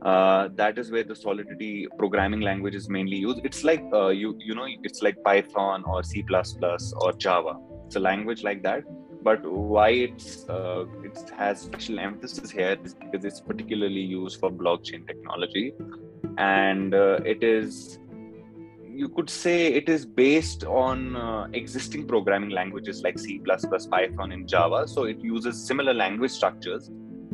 Uh, 0.02 0.48
that 0.54 0.78
is 0.78 0.90
where 0.90 1.02
the 1.02 1.16
solidity 1.16 1.88
programming 1.98 2.40
language 2.40 2.75
is 2.75 2.88
mainly 2.88 3.16
used. 3.16 3.40
It's 3.44 3.64
like 3.64 3.82
uh, 3.92 4.08
you 4.08 4.36
you 4.38 4.54
know 4.54 4.66
it's 4.82 5.02
like 5.02 5.22
python 5.25 5.84
or 5.86 6.02
c++ 6.02 6.25
or 7.00 7.12
java. 7.12 7.56
It's 7.86 7.96
a 7.96 8.00
language 8.00 8.42
like 8.42 8.62
that. 8.62 8.84
But 9.22 9.44
why 9.44 9.88
it's 9.90 10.48
uh, 10.48 10.84
it 11.02 11.18
has 11.36 11.60
special 11.60 11.98
emphasis 11.98 12.50
here 12.50 12.76
is 12.84 12.94
because 12.94 13.25
it's 13.25 13.40
particularly 13.40 14.00
used 14.00 14.38
for 14.38 14.50
blockchain 14.50 15.06
technology. 15.06 15.72
And 16.38 16.94
uh, 16.94 17.20
it 17.25 17.42
is 17.42 17.98
you 18.96 19.08
could 19.10 19.28
say 19.28 19.66
it 19.74 19.88
is 19.88 20.06
based 20.06 20.64
on 20.64 21.16
uh, 21.16 21.48
existing 21.52 22.06
programming 22.06 22.50
languages 22.50 23.02
like 23.02 23.18
C++, 23.18 23.38
Python, 23.38 24.32
and 24.32 24.48
Java. 24.48 24.88
So 24.88 25.04
it 25.04 25.20
uses 25.20 25.62
similar 25.62 25.92
language 25.92 26.30
structures 26.30 26.90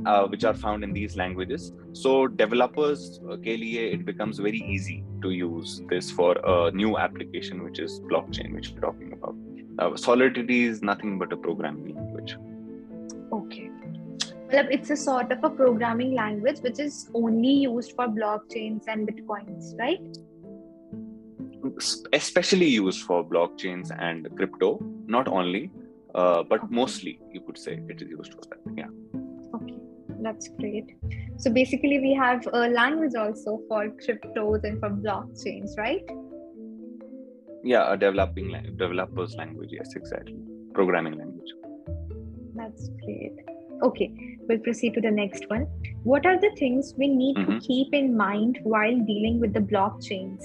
uh, 0.07 0.27
which 0.27 0.45
are 0.45 0.55
found 0.55 0.83
in 0.83 0.93
these 0.93 1.17
languages. 1.17 1.73
So 1.93 2.27
developers 2.27 3.21
uh, 3.31 3.37
it 3.41 4.05
becomes 4.05 4.39
very 4.39 4.59
easy 4.59 5.05
to 5.23 5.31
use 5.31 5.83
this 5.89 6.11
for 6.11 6.37
a 6.45 6.73
new 6.73 6.99
application, 6.99 7.63
which 7.63 7.79
is 7.79 8.01
blockchain, 8.01 8.55
which 8.55 8.73
we're 8.73 8.81
talking 8.81 9.13
about. 9.13 9.37
Uh, 9.79 9.97
Solidity 9.97 10.65
is 10.65 10.83
nothing 10.83 11.19
but 11.19 11.33
a 11.33 11.37
programming 11.37 11.95
language. 11.95 12.37
Okay. 13.33 13.71
Well, 14.53 14.67
it's 14.71 14.91
a 14.91 14.97
sort 14.97 15.33
of 15.33 15.43
a 15.45 15.49
programming 15.49 16.15
language 16.15 16.59
which 16.61 16.79
is 16.79 17.09
only 17.15 17.55
used 17.71 17.93
for 17.93 18.07
blockchains 18.07 18.83
and 18.87 19.09
bitcoins, 19.09 19.79
right? 19.79 20.19
Especially 22.13 22.67
used 22.67 23.03
for 23.03 23.25
blockchains 23.25 23.91
and 23.99 24.29
crypto, 24.37 24.79
not 25.07 25.29
only, 25.29 25.71
uh, 26.15 26.43
but 26.43 26.61
okay. 26.65 26.75
mostly 26.75 27.21
you 27.33 27.41
could 27.41 27.59
say 27.59 27.81
it 27.89 28.03
is 28.03 28.09
used 28.09 28.35
for 28.35 28.43
that. 28.51 28.59
Yeah. 28.77 28.89
Okay, 29.55 29.79
that's 30.21 30.49
great. 30.49 30.97
So 31.39 31.51
basically 31.51 32.01
we 32.01 32.15
have 32.15 32.47
a 32.53 32.69
language 32.69 33.15
also 33.17 33.61
for 33.69 33.89
cryptos 33.89 34.65
and 34.65 34.81
for 34.81 34.91
blockchains 34.91 35.77
right? 35.79 36.05
Yeah 37.65 37.93
a 37.93 37.97
developing 37.97 38.51
developers 38.77 39.35
language 39.37 39.71
yes 39.73 39.95
exactly. 39.95 40.37
Programming 40.75 41.17
language. 41.17 41.53
That's 42.55 42.91
great. 43.05 43.35
Okay 43.83 44.33
we'll 44.49 44.59
proceed 44.59 44.95
to 44.95 45.01
the 45.01 45.11
next 45.11 45.49
one. 45.49 45.67
What 46.03 46.27
are 46.27 46.39
the 46.41 46.51
things 46.59 46.95
we 46.97 47.09
need 47.09 47.37
mm-hmm. 47.37 47.59
to 47.59 47.61
keep 47.61 47.95
in 47.95 48.17
mind 48.17 48.59
while 48.65 48.99
dealing 48.99 49.41
with 49.41 49.55
the 49.55 49.61
blockchains 49.61 50.43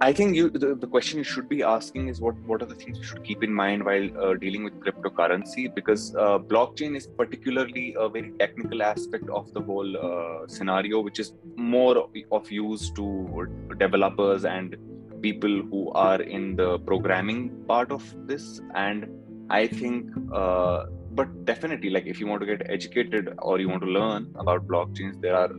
I 0.00 0.12
think 0.12 0.34
you 0.34 0.50
the, 0.50 0.74
the 0.74 0.86
question 0.86 1.18
you 1.18 1.24
should 1.24 1.48
be 1.48 1.62
asking 1.62 2.08
is 2.08 2.20
what 2.20 2.36
what 2.46 2.62
are 2.62 2.66
the 2.66 2.74
things 2.74 2.98
you 2.98 3.04
should 3.04 3.24
keep 3.24 3.42
in 3.42 3.52
mind 3.52 3.84
while 3.84 4.08
uh, 4.20 4.34
dealing 4.34 4.64
with 4.64 4.74
cryptocurrency? 4.80 5.74
Because 5.74 6.14
uh, 6.16 6.38
blockchain 6.38 6.96
is 6.96 7.06
particularly 7.06 7.94
a 7.98 8.08
very 8.08 8.32
technical 8.38 8.82
aspect 8.82 9.28
of 9.28 9.52
the 9.54 9.60
whole 9.60 9.96
uh, 9.96 10.46
scenario 10.46 11.00
which 11.00 11.18
is 11.18 11.32
more 11.56 12.08
of 12.32 12.50
use 12.50 12.90
to 12.90 13.46
developers 13.78 14.44
and 14.44 14.76
people 15.22 15.62
who 15.70 15.90
are 15.92 16.20
in 16.20 16.56
the 16.56 16.78
programming 16.80 17.50
part 17.66 17.90
of 17.90 18.02
this. 18.26 18.60
And 18.74 19.08
I 19.48 19.66
think 19.66 20.10
uh, 20.32 20.86
but 21.12 21.44
definitely 21.44 21.90
like 21.90 22.06
if 22.06 22.18
you 22.18 22.26
want 22.26 22.40
to 22.40 22.46
get 22.46 22.68
educated 22.68 23.32
or 23.38 23.60
you 23.60 23.68
want 23.68 23.82
to 23.82 23.88
learn 23.88 24.34
about 24.36 24.66
blockchains 24.66 25.20
there 25.20 25.36
are 25.36 25.50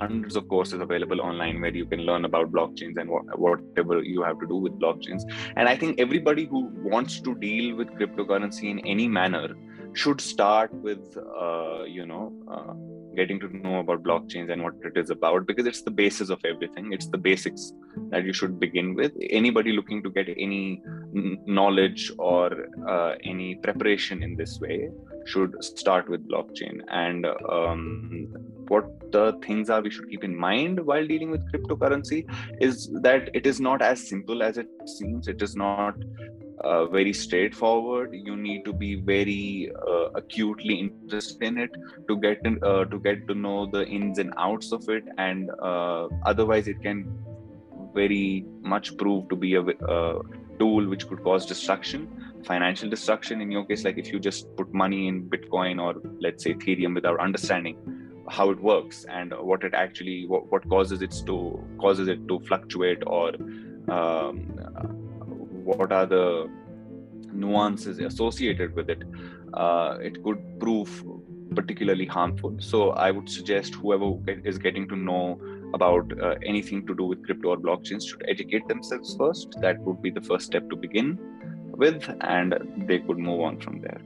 hundreds 0.00 0.36
of 0.36 0.48
courses 0.48 0.80
available 0.80 1.20
online 1.20 1.60
where 1.60 1.74
you 1.74 1.86
can 1.86 2.00
learn 2.00 2.24
about 2.24 2.52
blockchains 2.52 2.96
and 3.00 3.08
what, 3.10 3.38
whatever 3.38 4.02
you 4.02 4.22
have 4.22 4.38
to 4.40 4.46
do 4.46 4.56
with 4.56 4.78
blockchains. 4.78 5.22
And 5.56 5.68
i 5.68 5.76
think 5.76 6.00
everybody 6.00 6.44
who 6.46 6.70
wants 6.94 7.20
to 7.20 7.34
deal 7.34 7.76
with 7.76 7.88
cryptocurrency 7.88 8.70
in 8.70 8.78
any 8.80 9.08
manner 9.08 9.54
should 9.92 10.20
start 10.20 10.72
with 10.74 11.16
uh, 11.40 11.84
you 11.84 12.06
know 12.06 12.32
uh, 12.50 12.74
getting 13.16 13.40
to 13.40 13.48
know 13.56 13.80
about 13.80 14.02
blockchains 14.02 14.52
and 14.52 14.62
what 14.62 14.74
it 14.84 14.96
is 15.02 15.10
about 15.10 15.46
because 15.46 15.66
it's 15.66 15.82
the 15.82 15.90
basis 15.90 16.28
of 16.28 16.38
everything. 16.44 16.92
It's 16.92 17.08
the 17.08 17.18
basics 17.18 17.72
that 18.10 18.24
you 18.24 18.32
should 18.32 18.60
begin 18.60 18.94
with. 18.94 19.12
Anybody 19.30 19.72
looking 19.72 20.02
to 20.02 20.10
get 20.10 20.28
any 20.28 20.82
knowledge 21.46 22.12
or 22.18 22.68
uh, 22.86 23.14
any 23.24 23.54
preparation 23.56 24.22
in 24.22 24.36
this 24.36 24.60
way 24.60 24.90
should 25.26 25.62
start 25.62 26.08
with 26.08 26.28
blockchain. 26.28 26.80
And 26.88 27.26
um, 27.48 28.28
what 28.68 29.12
the 29.12 29.38
things 29.44 29.70
are 29.70 29.80
we 29.80 29.90
should 29.90 30.08
keep 30.10 30.24
in 30.24 30.36
mind 30.36 30.80
while 30.80 31.06
dealing 31.06 31.30
with 31.30 31.52
cryptocurrency 31.52 32.26
is 32.60 32.88
that 33.02 33.30
it 33.34 33.46
is 33.46 33.60
not 33.60 33.82
as 33.82 34.08
simple 34.08 34.42
as 34.42 34.58
it 34.58 34.68
seems. 34.86 35.28
It 35.28 35.42
is 35.42 35.56
not 35.56 35.94
uh, 36.64 36.86
very 36.86 37.12
straightforward. 37.12 38.10
You 38.12 38.36
need 38.36 38.64
to 38.64 38.72
be 38.72 38.96
very 38.96 39.70
uh, 39.86 40.08
acutely 40.14 40.74
interested 40.74 41.42
in 41.42 41.58
it 41.58 41.70
to 42.08 42.16
get 42.16 42.40
in, 42.44 42.62
uh, 42.62 42.84
to 42.86 42.98
get 42.98 43.26
to 43.28 43.34
know 43.34 43.66
the 43.66 43.86
ins 43.86 44.18
and 44.18 44.32
outs 44.36 44.72
of 44.72 44.88
it. 44.88 45.04
And 45.18 45.50
uh, 45.62 46.08
otherwise 46.24 46.68
it 46.68 46.82
can 46.82 47.18
very 47.94 48.44
much 48.60 48.96
prove 48.96 49.28
to 49.28 49.36
be 49.36 49.54
a, 49.54 49.62
a 49.62 50.20
tool 50.58 50.88
which 50.88 51.08
could 51.08 51.22
cause 51.22 51.46
destruction 51.46 52.25
financial 52.46 52.88
destruction 52.88 53.40
in 53.40 53.50
your 53.50 53.64
case 53.66 53.84
like 53.84 53.98
if 53.98 54.12
you 54.12 54.18
just 54.18 54.54
put 54.56 54.72
money 54.72 55.08
in 55.08 55.22
bitcoin 55.34 55.82
or 55.84 55.94
let's 56.20 56.44
say 56.44 56.54
ethereum 56.54 56.94
without 56.94 57.18
understanding 57.20 57.76
how 58.28 58.50
it 58.50 58.60
works 58.60 59.04
and 59.08 59.32
what 59.38 59.62
it 59.64 59.74
actually 59.74 60.26
what, 60.26 60.50
what 60.52 60.68
causes 60.68 61.02
it 61.02 61.14
to 61.26 61.36
causes 61.80 62.08
it 62.08 62.26
to 62.28 62.38
fluctuate 62.40 63.02
or 63.06 63.28
um, 63.96 64.38
what 65.70 65.92
are 65.92 66.06
the 66.06 66.48
nuances 67.32 67.98
associated 67.98 68.74
with 68.74 68.90
it 68.90 69.02
uh, 69.54 69.96
it 70.00 70.22
could 70.22 70.40
prove 70.58 71.04
particularly 71.54 72.06
harmful. 72.06 72.56
So 72.58 72.90
i 72.90 73.10
would 73.10 73.28
suggest 73.28 73.74
whoever 73.74 74.08
is 74.44 74.58
getting 74.58 74.88
to 74.88 74.96
know 74.96 75.40
about 75.74 76.12
uh, 76.20 76.34
anything 76.44 76.86
to 76.86 76.94
do 76.94 77.04
with 77.04 77.24
crypto 77.24 77.50
or 77.50 77.56
blockchains 77.56 78.08
should 78.08 78.24
educate 78.28 78.66
themselves 78.68 79.16
first. 79.16 79.56
That 79.60 79.78
would 79.80 80.00
be 80.02 80.10
the 80.10 80.20
first 80.20 80.46
step 80.46 80.68
to 80.70 80.76
begin 80.76 81.18
with 81.76 82.08
and 82.20 82.54
they 82.88 82.98
could 82.98 83.18
move 83.18 83.40
on 83.40 83.60
from 83.60 83.80
there 83.80 84.00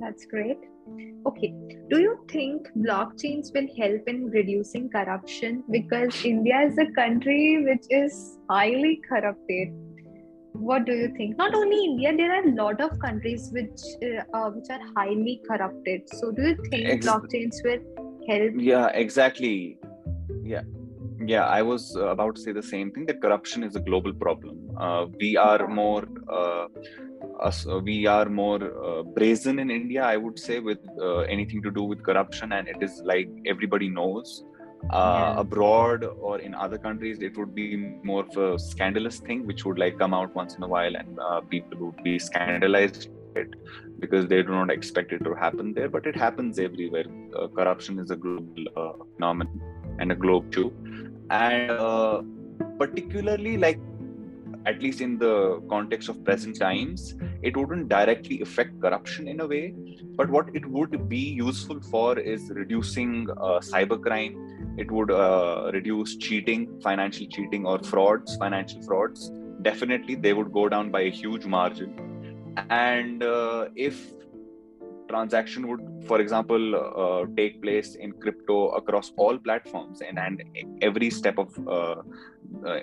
that's 0.00 0.26
great 0.26 0.58
Okay. 1.26 1.52
Do 1.90 1.98
you 1.98 2.18
think 2.28 2.68
blockchains 2.76 3.52
will 3.54 3.66
help 3.76 4.02
in 4.06 4.26
reducing 4.30 4.88
corruption? 4.88 5.64
Because 5.70 6.24
India 6.24 6.60
is 6.60 6.78
a 6.78 6.86
country 6.92 7.64
which 7.64 7.84
is 7.90 8.38
highly 8.48 9.00
corrupted. 9.08 9.68
What 10.52 10.84
do 10.86 10.92
you 10.92 11.08
think? 11.16 11.36
Not 11.36 11.54
only 11.54 11.84
India, 11.84 12.16
there 12.16 12.32
are 12.32 12.44
a 12.48 12.54
lot 12.54 12.80
of 12.80 12.98
countries 13.00 13.50
which 13.52 13.80
uh, 14.04 14.22
uh 14.36 14.50
which 14.50 14.70
are 14.70 14.80
highly 14.96 15.40
corrupted. 15.48 16.02
So, 16.14 16.30
do 16.30 16.42
you 16.42 16.56
think 16.70 16.86
Ex- 16.86 17.06
blockchains 17.06 17.56
will 17.64 17.82
help? 18.28 18.52
Yeah, 18.56 18.86
exactly. 18.88 19.78
Yeah, 20.44 20.62
yeah. 21.24 21.46
I 21.46 21.62
was 21.62 21.96
about 21.96 22.36
to 22.36 22.40
say 22.40 22.52
the 22.52 22.62
same 22.62 22.90
thing. 22.92 23.06
That 23.06 23.20
corruption 23.20 23.62
is 23.62 23.76
a 23.76 23.80
global 23.80 24.12
problem. 24.12 24.70
Uh, 24.76 25.06
we 25.18 25.36
are 25.36 25.66
more 25.68 26.06
uh, 26.28 26.66
us, 27.40 27.66
uh, 27.66 27.78
we 27.78 28.06
are 28.06 28.26
more 28.26 28.62
uh, 28.62 29.02
brazen 29.02 29.58
in 29.58 29.70
India, 29.70 30.02
I 30.02 30.16
would 30.16 30.38
say, 30.38 30.58
with 30.58 30.78
uh, 31.00 31.18
anything 31.20 31.62
to 31.62 31.70
do 31.70 31.82
with 31.82 32.02
corruption, 32.02 32.52
and 32.52 32.68
it 32.68 32.82
is 32.82 33.02
like 33.04 33.28
everybody 33.46 33.88
knows. 33.88 34.44
Uh, 34.90 35.32
yeah. 35.34 35.40
Abroad 35.40 36.04
or 36.04 36.38
in 36.38 36.54
other 36.54 36.78
countries, 36.78 37.18
it 37.20 37.36
would 37.36 37.54
be 37.54 37.76
more 38.04 38.24
of 38.24 38.36
a 38.36 38.58
scandalous 38.58 39.18
thing, 39.18 39.46
which 39.46 39.64
would 39.64 39.78
like 39.78 39.98
come 39.98 40.14
out 40.14 40.34
once 40.34 40.54
in 40.54 40.62
a 40.62 40.68
while, 40.68 40.94
and 40.94 41.18
uh, 41.18 41.40
people 41.40 41.78
would 41.78 42.02
be 42.02 42.18
scandalized 42.18 43.08
it 43.34 43.54
because 43.98 44.26
they 44.28 44.42
do 44.42 44.50
not 44.50 44.70
expect 44.70 45.12
it 45.12 45.24
to 45.24 45.34
happen 45.34 45.72
there. 45.74 45.88
But 45.88 46.06
it 46.06 46.14
happens 46.14 46.58
everywhere. 46.58 47.06
Uh, 47.34 47.48
corruption 47.48 47.98
is 47.98 48.10
a 48.10 48.16
global 48.16 49.04
phenomenon 49.16 49.60
and 49.98 50.12
a 50.12 50.14
globe 50.14 50.52
too, 50.52 50.72
and 51.30 52.78
particularly 52.78 53.56
like 53.56 53.80
at 54.66 54.82
least 54.82 55.00
in 55.00 55.16
the 55.16 55.62
context 55.70 56.08
of 56.08 56.24
present 56.24 56.58
times, 56.58 57.14
it 57.42 57.56
wouldn't 57.56 57.88
directly 57.88 58.40
affect 58.40 58.80
corruption 58.80 59.28
in 59.28 59.40
a 59.40 59.46
way. 59.46 59.72
But 60.16 60.28
what 60.28 60.48
it 60.54 60.66
would 60.66 61.08
be 61.08 61.18
useful 61.18 61.80
for 61.80 62.18
is 62.18 62.50
reducing 62.50 63.30
uh, 63.30 63.60
cybercrime. 63.60 64.34
It 64.76 64.90
would 64.90 65.12
uh, 65.12 65.70
reduce 65.72 66.16
cheating, 66.16 66.80
financial 66.80 67.26
cheating, 67.28 67.64
or 67.64 67.78
frauds, 67.78 68.36
financial 68.36 68.82
frauds. 68.82 69.30
Definitely, 69.62 70.16
they 70.16 70.32
would 70.32 70.52
go 70.52 70.68
down 70.68 70.90
by 70.90 71.02
a 71.02 71.10
huge 71.10 71.46
margin. 71.46 71.94
And 72.70 73.22
uh, 73.22 73.68
if 73.76 74.00
transaction 75.08 75.68
would 75.68 75.82
for 76.06 76.20
example 76.20 76.64
uh, 76.76 77.26
take 77.36 77.60
place 77.62 77.94
in 77.96 78.12
crypto 78.12 78.68
across 78.80 79.12
all 79.16 79.38
platforms 79.38 80.00
and, 80.00 80.18
and 80.18 80.42
every 80.82 81.10
step 81.10 81.38
of 81.38 81.50
uh, 81.68 81.96
uh, 82.66 82.80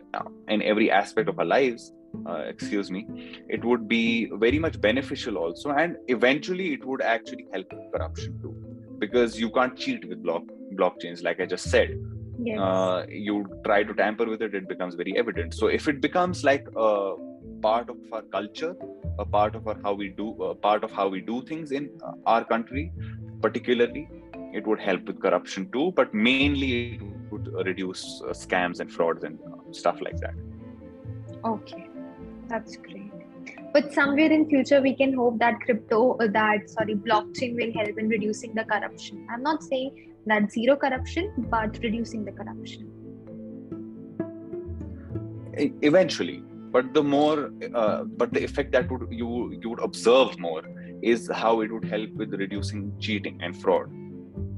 in 0.47 0.61
every 0.61 0.89
aspect 0.91 1.29
of 1.29 1.39
our 1.39 1.45
lives 1.45 1.91
uh, 2.27 2.43
excuse 2.53 2.91
me 2.91 3.05
it 3.49 3.63
would 3.63 3.87
be 3.87 4.29
very 4.33 4.59
much 4.59 4.79
beneficial 4.79 5.37
also 5.37 5.71
and 5.71 5.97
eventually 6.07 6.73
it 6.73 6.85
would 6.85 7.01
actually 7.01 7.45
help 7.51 7.69
corruption 7.91 8.39
too 8.41 8.53
because 8.99 9.39
you 9.39 9.49
can't 9.49 9.75
cheat 9.77 10.07
with 10.07 10.21
block 10.23 10.43
blockchains, 10.75 11.23
like 11.23 11.39
I 11.39 11.45
just 11.45 11.69
said. 11.69 11.99
Yes. 12.39 12.59
Uh, 12.59 13.05
you 13.09 13.45
try 13.65 13.83
to 13.83 13.93
tamper 13.93 14.25
with 14.25 14.41
it, 14.41 14.55
it 14.55 14.67
becomes 14.67 14.95
very 14.95 15.17
evident. 15.17 15.53
So 15.53 15.67
if 15.67 15.87
it 15.87 16.01
becomes 16.01 16.43
like 16.43 16.67
a 16.75 17.15
part 17.63 17.89
of 17.89 17.97
our 18.11 18.21
culture, 18.35 18.75
a 19.19 19.25
part 19.25 19.55
of 19.55 19.67
our 19.67 19.77
how 19.83 19.93
we 19.93 20.09
do, 20.09 20.27
a 20.43 20.55
part 20.67 20.83
of 20.83 20.91
how 20.91 21.07
we 21.07 21.21
do 21.21 21.41
things 21.51 21.71
in 21.71 21.89
our 22.25 22.43
country, 22.43 22.91
particularly, 23.41 24.07
it 24.53 24.67
would 24.67 24.79
help 24.79 25.03
with 25.05 25.21
corruption 25.21 25.69
too. 25.71 25.91
But 25.95 26.13
mainly, 26.13 26.71
it 26.93 27.01
would 27.31 27.47
reduce 27.65 28.03
uh, 28.21 28.29
scams 28.43 28.79
and 28.79 28.91
frauds 28.91 29.23
and 29.23 29.39
uh, 29.47 29.71
stuff 29.71 30.01
like 30.01 30.17
that. 30.17 30.35
Okay, 31.45 31.89
that's 32.47 32.77
great. 32.77 33.11
But 33.73 33.91
somewhere 33.93 34.31
in 34.31 34.47
future, 34.47 34.81
we 34.81 34.95
can 34.95 35.13
hope 35.13 35.39
that 35.39 35.59
crypto, 35.61 36.15
uh, 36.17 36.27
that 36.39 36.69
sorry, 36.69 36.95
blockchain 36.95 37.55
will 37.55 37.73
help 37.73 37.97
in 37.97 38.07
reducing 38.07 38.53
the 38.53 38.63
corruption. 38.63 39.27
I'm 39.31 39.41
not 39.41 39.63
saying 39.63 40.13
that 40.27 40.51
zero 40.51 40.75
corruption, 40.75 41.33
but 41.37 41.79
reducing 41.81 42.23
the 42.25 42.31
corruption. 42.31 42.89
Eventually, 45.55 46.43
but 46.73 46.93
the 46.93 47.03
more, 47.03 47.51
uh, 47.75 48.03
but 48.03 48.33
the 48.33 48.43
effect 48.43 48.71
that 48.71 48.91
would 48.91 49.03
you 49.11 49.29
you 49.61 49.69
would 49.69 49.83
observe 49.87 50.39
more 50.39 50.63
is 51.03 51.29
how 51.41 51.53
it 51.61 51.71
would 51.71 51.85
help 51.85 52.11
with 52.21 52.33
reducing 52.43 52.81
cheating 52.99 53.39
and 53.43 53.59
fraud. 53.61 53.91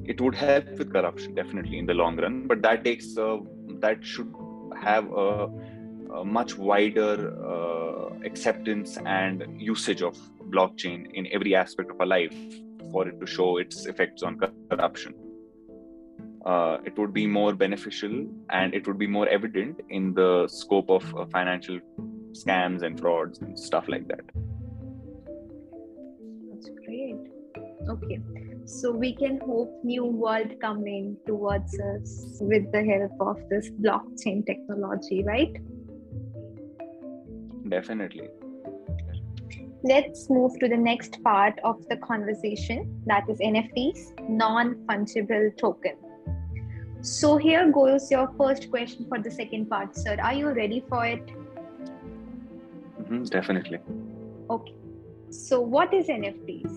It 0.05 0.21
would 0.21 0.35
help 0.35 0.69
with 0.77 0.93
corruption 0.93 1.35
definitely 1.35 1.77
in 1.79 1.85
the 1.85 1.97
long 2.01 2.15
run, 2.17 2.47
but 2.47 2.61
that 2.61 2.85
takes 2.85 3.17
uh, 3.17 3.37
that 3.87 4.05
should 4.13 4.31
have 4.81 5.11
a, 5.25 5.49
a 6.21 6.23
much 6.23 6.57
wider 6.57 7.15
uh, 7.53 8.09
acceptance 8.31 8.97
and 9.05 9.45
usage 9.73 10.01
of 10.01 10.15
blockchain 10.55 11.05
in 11.13 11.27
every 11.33 11.55
aspect 11.55 11.91
of 11.91 11.99
our 11.99 12.11
life 12.15 12.35
for 12.91 13.07
it 13.09 13.19
to 13.19 13.25
show 13.25 13.57
its 13.57 13.85
effects 13.87 14.23
on 14.23 14.39
corruption. 14.69 15.13
Uh, 16.45 16.77
it 16.85 16.95
would 16.97 17.11
be 17.11 17.25
more 17.25 17.53
beneficial 17.53 18.27
and 18.51 18.73
it 18.75 18.85
would 18.85 18.99
be 18.99 19.07
more 19.07 19.27
evident 19.27 19.81
in 19.89 20.13
the 20.13 20.47
scope 20.47 20.89
of 20.91 21.03
uh, 21.15 21.25
financial 21.25 21.79
scams 22.33 22.83
and 22.83 22.99
frauds 22.99 23.41
and 23.41 23.57
stuff 23.57 23.87
like 23.87 24.07
that. 24.07 24.25
That's 26.51 26.69
great. 26.85 27.17
Okay, 27.89 28.19
so 28.65 28.91
we 28.91 29.15
can 29.15 29.39
hope 29.39 29.71
new 29.83 30.05
world 30.05 30.53
coming 30.61 31.17
towards 31.25 31.79
us 31.79 32.37
with 32.41 32.71
the 32.71 32.83
help 32.83 33.11
of 33.21 33.37
this 33.49 33.69
blockchain 33.69 34.45
technology, 34.45 35.23
right? 35.23 35.55
Definitely. 37.69 38.29
Let's 39.83 40.29
move 40.29 40.57
to 40.59 40.67
the 40.67 40.77
next 40.77 41.23
part 41.23 41.59
of 41.63 41.87
the 41.89 41.97
conversation 41.97 43.01
that 43.05 43.29
is 43.29 43.39
NFTs, 43.39 44.29
non 44.29 44.75
fungible 44.87 45.55
token. 45.57 45.95
So, 47.05 47.37
here 47.37 47.71
goes 47.71 48.09
your 48.09 48.31
first 48.35 48.71
question 48.71 49.05
for 49.07 49.19
the 49.19 49.29
second 49.29 49.69
part, 49.69 49.95
sir. 49.95 50.17
Are 50.23 50.33
you 50.33 50.49
ready 50.49 50.83
for 50.89 51.05
it? 51.05 51.27
Mhm, 53.01 53.29
definitely. 53.29 53.77
Okay. 54.49 54.73
So, 55.29 55.59
what 55.61 55.93
is 55.93 56.07
NFTs? 56.07 56.71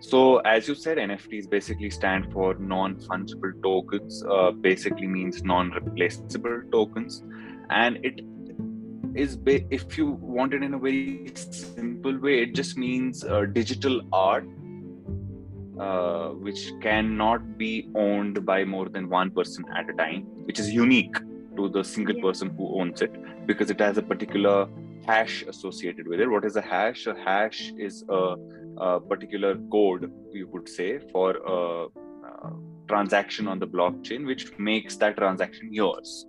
So, 0.00 0.38
as 0.38 0.68
you 0.68 0.74
said, 0.74 0.96
NFTs 0.96 1.50
basically 1.50 1.90
stand 1.90 2.32
for 2.32 2.54
non 2.54 2.96
fungible 2.96 3.52
tokens, 3.62 4.24
uh, 4.24 4.52
basically 4.52 5.06
means 5.06 5.44
non 5.44 5.70
replaceable 5.72 6.62
tokens. 6.72 7.22
And 7.68 7.98
it 8.02 8.24
is, 9.14 9.36
ba- 9.36 9.66
if 9.70 9.98
you 9.98 10.12
want 10.38 10.54
it 10.54 10.62
in 10.62 10.72
a 10.72 10.78
very 10.78 11.30
simple 11.36 12.18
way, 12.18 12.40
it 12.40 12.54
just 12.54 12.78
means 12.78 13.22
uh, 13.22 13.44
digital 13.44 14.00
art 14.14 14.48
uh, 15.78 16.28
which 16.28 16.72
cannot 16.80 17.58
be 17.58 17.88
owned 17.94 18.44
by 18.44 18.64
more 18.64 18.88
than 18.88 19.08
one 19.08 19.30
person 19.30 19.64
at 19.74 19.88
a 19.88 19.92
time, 19.94 20.22
which 20.44 20.58
is 20.58 20.70
unique 20.72 21.16
to 21.56 21.68
the 21.68 21.82
single 21.82 22.20
person 22.20 22.50
who 22.56 22.80
owns 22.80 23.02
it 23.02 23.14
because 23.46 23.70
it 23.70 23.80
has 23.80 23.98
a 23.98 24.02
particular 24.02 24.68
hash 25.06 25.42
associated 25.42 26.06
with 26.06 26.20
it. 26.20 26.28
What 26.28 26.44
is 26.44 26.56
a 26.56 26.62
hash? 26.62 27.06
A 27.06 27.14
hash 27.14 27.72
is 27.76 28.04
a, 28.08 28.36
a 28.78 29.00
particular 29.00 29.56
code, 29.70 30.12
you 30.32 30.46
could 30.46 30.68
say, 30.68 30.98
for 31.12 31.36
a, 31.36 31.86
uh 31.86 32.50
transaction 32.88 33.48
on 33.48 33.58
the 33.58 33.66
blockchain, 33.66 34.26
which 34.26 34.58
makes 34.58 34.96
that 34.96 35.16
transaction 35.16 35.72
yours. 35.72 36.26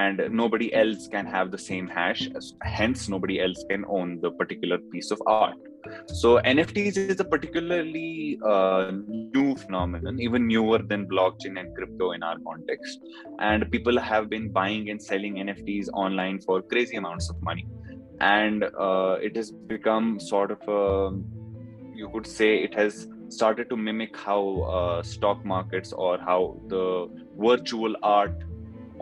And 0.00 0.22
nobody 0.30 0.72
else 0.72 1.06
can 1.06 1.26
have 1.26 1.50
the 1.50 1.58
same 1.58 1.86
hash, 1.86 2.26
hence, 2.62 3.10
nobody 3.10 3.40
else 3.40 3.62
can 3.68 3.84
own 3.86 4.20
the 4.22 4.30
particular 4.30 4.78
piece 4.78 5.10
of 5.10 5.20
art. 5.26 5.56
So 6.06 6.38
NFTs 6.38 6.96
is 6.96 7.20
a 7.20 7.24
particularly 7.24 8.38
uh, 8.42 8.92
new 9.34 9.54
phenomenon, 9.54 10.18
even 10.18 10.46
newer 10.46 10.78
than 10.78 11.06
blockchain 11.06 11.60
and 11.60 11.76
crypto 11.76 12.12
in 12.12 12.22
our 12.22 12.38
context. 12.46 13.00
And 13.38 13.70
people 13.70 13.98
have 14.00 14.30
been 14.30 14.50
buying 14.50 14.88
and 14.88 15.02
selling 15.02 15.34
NFTs 15.34 15.88
online 15.92 16.40
for 16.40 16.62
crazy 16.62 16.96
amounts 16.96 17.28
of 17.28 17.42
money, 17.42 17.66
and 18.20 18.64
uh, 18.64 19.18
it 19.20 19.36
has 19.36 19.50
become 19.50 20.18
sort 20.18 20.52
of 20.52 20.60
a, 20.68 21.18
you 21.94 22.08
could 22.14 22.26
say, 22.26 22.62
it 22.62 22.72
has 22.74 23.08
started 23.28 23.68
to 23.68 23.76
mimic 23.76 24.16
how 24.16 24.62
uh, 24.62 25.02
stock 25.02 25.44
markets 25.44 25.92
or 25.92 26.18
how 26.18 26.58
the 26.68 27.10
virtual 27.38 27.94
art 28.02 28.42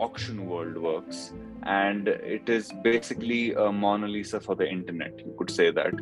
auction 0.01 0.45
world 0.47 0.77
works. 0.77 1.33
And 1.63 2.07
it 2.07 2.49
is 2.49 2.71
basically 2.83 3.53
a 3.53 3.71
Mona 3.71 4.07
Lisa 4.07 4.39
for 4.39 4.55
the 4.55 4.67
internet, 4.67 5.19
you 5.19 5.33
could 5.37 5.51
say 5.51 5.71
that. 5.71 5.93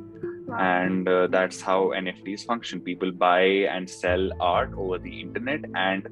And 0.58 1.08
uh, 1.08 1.28
that's 1.28 1.62
how 1.62 1.92
nfts 1.96 2.46
function. 2.46 2.82
People 2.82 3.12
buy 3.12 3.44
and 3.76 3.88
sell 3.88 4.32
art 4.40 4.72
over 4.76 4.98
the 4.98 5.22
internet 5.22 5.62
and 5.76 6.08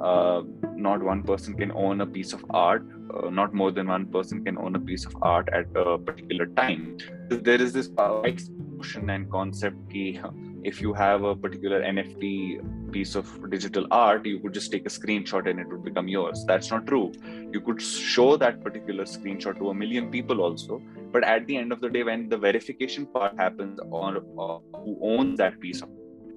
uh, 0.00 0.42
not 0.76 1.02
one 1.02 1.22
person 1.22 1.54
can 1.54 1.72
own 1.72 2.00
a 2.00 2.06
piece 2.06 2.32
of 2.32 2.44
art 2.50 2.84
uh, 3.12 3.30
not 3.30 3.52
more 3.54 3.70
than 3.70 3.88
one 3.88 4.06
person 4.06 4.44
can 4.44 4.58
own 4.58 4.74
a 4.74 4.80
piece 4.80 5.04
of 5.04 5.14
art 5.22 5.48
at 5.52 5.66
a 5.76 5.98
particular 5.98 6.46
time. 6.46 6.96
There 7.28 7.60
is 7.60 7.72
this 7.72 7.90
notion 7.90 9.10
and 9.10 9.30
concept 9.30 9.76
ki, 9.90 10.20
if 10.62 10.80
you 10.80 10.94
have 10.94 11.24
a 11.24 11.34
particular 11.36 11.82
nft 11.82 12.81
piece 12.96 13.14
of 13.20 13.28
digital 13.50 13.86
art 13.90 14.26
you 14.26 14.38
could 14.40 14.54
just 14.58 14.70
take 14.74 14.86
a 14.90 14.92
screenshot 14.96 15.48
and 15.50 15.60
it 15.60 15.68
would 15.68 15.84
become 15.84 16.08
yours 16.08 16.44
that's 16.50 16.70
not 16.70 16.86
true 16.86 17.12
you 17.52 17.60
could 17.60 17.80
show 17.82 18.36
that 18.36 18.62
particular 18.64 19.04
screenshot 19.04 19.58
to 19.58 19.70
a 19.70 19.74
million 19.74 20.10
people 20.10 20.40
also 20.40 20.80
but 21.12 21.24
at 21.24 21.46
the 21.46 21.56
end 21.56 21.72
of 21.72 21.80
the 21.80 21.88
day 21.88 22.02
when 22.02 22.28
the 22.28 22.36
verification 22.36 23.06
part 23.06 23.36
happens 23.36 23.80
on 24.02 24.16
uh, 24.16 24.58
who 24.84 24.98
owns 25.12 25.38
that 25.38 25.58
piece 25.60 25.82
of 25.82 25.88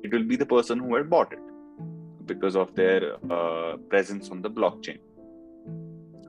it 0.03 0.13
will 0.13 0.27
be 0.33 0.35
the 0.35 0.49
person 0.55 0.79
who 0.79 0.95
had 0.95 1.09
bought 1.09 1.33
it 1.33 1.39
because 2.25 2.55
of 2.55 2.73
their 2.75 3.15
uh, 3.31 3.77
presence 3.89 4.29
on 4.29 4.41
the 4.41 4.49
blockchain 4.49 4.99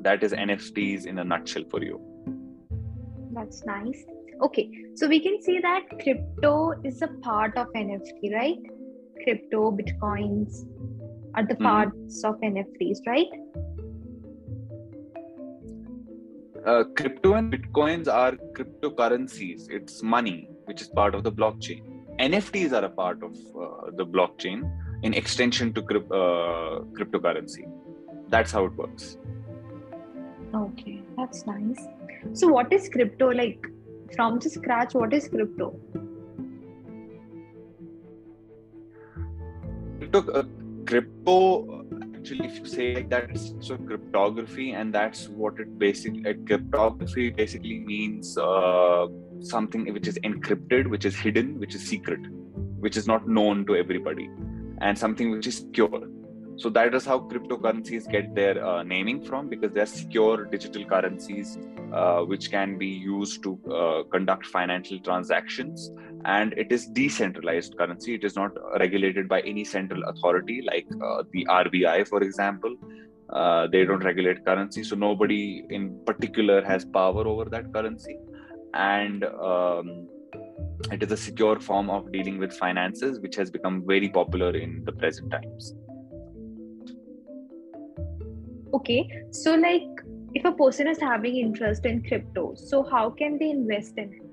that 0.01 0.23
is 0.23 0.33
nfts 0.33 1.07
in 1.07 1.19
a 1.19 1.25
nutshell 1.25 1.65
for 1.71 1.83
you 1.83 1.99
That's 3.37 3.65
nice. 3.67 4.03
Okay, 4.43 4.71
so 4.95 5.07
we 5.07 5.21
can 5.21 5.43
see 5.43 5.61
that 5.61 5.83
crypto 6.03 6.73
is 6.85 7.03
a 7.03 7.09
part 7.23 7.57
of 7.59 7.67
NFT, 7.75 8.33
right? 8.35 8.59
Crypto, 9.25 9.71
bitcoins 9.73 10.67
are 11.35 11.47
the 11.47 11.55
Mhm. 11.55 11.63
parts 11.65 12.25
of 12.25 12.37
NFTs, 12.43 13.01
right? 13.07 13.29
uh, 16.67 16.85
crypto 16.97 17.35
and 17.35 17.53
bitcoins 17.53 18.09
are 18.13 18.33
cryptocurrencies 18.57 19.67
it's 19.71 20.03
money 20.03 20.49
which 20.65 20.81
is 20.81 20.89
part 20.89 21.15
of 21.15 21.23
the 21.23 21.31
blockchain 21.31 21.83
nfts 22.19 22.73
are 22.73 22.85
a 22.87 22.89
part 22.89 23.23
of 23.23 23.37
uh, 23.65 23.91
the 24.01 24.05
blockchain 24.05 24.65
in 25.03 25.15
extension 25.15 25.73
to 25.73 25.83
crypt, 25.83 26.11
uh, 26.11 26.81
cryptocurrency 26.99 27.65
that's 28.29 28.51
how 28.51 28.65
it 28.65 28.73
works 28.77 29.17
Okay, 30.55 31.03
that's 31.17 31.47
nice. 31.47 31.81
So, 32.33 32.49
what 32.49 32.73
is 32.73 32.89
crypto 32.89 33.29
like? 33.31 33.67
From 34.15 34.39
the 34.39 34.49
scratch, 34.49 34.95
what 34.95 35.13
is 35.13 35.29
crypto? 35.29 35.79
Crypto, 40.23 40.41
uh, 40.41 40.45
crypto 40.87 41.85
actually 42.17 42.47
if 42.47 42.59
you 42.59 42.67
say 42.67 42.95
like 42.95 43.11
that 43.11 43.31
it's 43.31 43.55
so 43.61 43.77
cryptography 43.77 44.73
and 44.73 44.95
that's 44.95 45.29
what 45.29 45.59
it 45.59 45.79
basically 45.79 46.29
uh, 46.29 46.35
cryptography 46.47 47.31
basically 47.31 47.81
means 47.81 48.37
uh, 48.39 49.07
something 49.41 49.93
which 49.93 50.09
is 50.09 50.19
encrypted 50.21 50.89
which 50.89 51.05
is 51.05 51.17
hidden 51.17 51.59
which 51.59 51.75
is 51.75 51.83
secret 51.83 52.21
which 52.79 52.97
is 52.97 53.07
not 53.07 53.29
known 53.29 53.65
to 53.67 53.77
everybody 53.77 54.29
and 54.79 54.99
something 54.99 55.31
which 55.31 55.47
is 55.47 55.59
secure. 55.59 56.09
So 56.59 56.71
that 56.71 56.95
is 56.95 57.05
how 57.05 57.21
cryptocurrencies 57.21 58.11
get 58.11 58.35
their 58.35 58.65
uh, 58.65 58.83
naming 58.83 59.23
from 59.23 59.49
because 59.49 59.73
they're 59.73 59.87
secure 59.87 60.47
digital 60.47 60.85
currencies 60.85 61.59
uh, 61.93 62.21
which 62.21 62.51
can 62.51 62.79
be 62.79 62.87
used 62.87 63.43
to 63.43 63.59
uh, 63.71 64.03
conduct 64.11 64.47
financial 64.47 64.99
transactions 65.01 65.91
and 66.27 66.53
it 66.55 66.73
is 66.73 66.87
decentralized 66.87 67.77
currency. 67.79 68.15
It 68.15 68.25
is 68.25 68.35
not 68.35 68.51
regulated 68.81 69.29
by 69.29 69.41
any 69.43 69.65
central 69.65 70.03
authority 70.09 70.63
like 70.67 70.87
uh, 71.03 71.23
the 71.33 71.47
rbi 71.49 72.07
for 72.09 72.23
example. 72.23 72.75
Uh, 73.31 73.67
they 73.69 73.85
don't 73.85 74.05
regulate 74.05 74.45
currency. 74.45 74.83
So 74.83 74.97
nobody 74.97 75.65
in 75.71 76.01
particular 76.05 76.65
has 76.65 76.85
power 76.85 77.27
over 77.27 77.45
that 77.47 77.73
currency. 77.73 78.19
And 78.75 79.25
um, 79.25 80.09
it 80.93 81.03
is 81.03 81.13
a 81.13 81.17
secure 81.17 81.61
form 81.61 81.91
of 81.91 82.13
dealing 82.13 82.39
with 82.39 82.53
finances 82.53 83.21
which 83.21 83.37
has 83.37 83.51
become 83.51 83.85
very 83.87 84.09
popular 84.09 84.55
in 84.57 84.83
the 84.85 84.93
present 84.93 85.31
times. 85.31 85.75
Okay. 88.75 89.09
So 89.31 89.55
like 89.55 89.89
if 90.35 90.45
a 90.45 90.53
person 90.53 90.89
is 90.89 91.01
having 91.01 91.37
interest 91.37 91.87
in 91.87 92.03
crypto 92.03 92.55
so 92.55 92.83
how 92.83 93.09
can 93.11 93.39
they 93.39 93.51
invest 93.51 93.95
in 93.97 94.13
it 94.13 94.26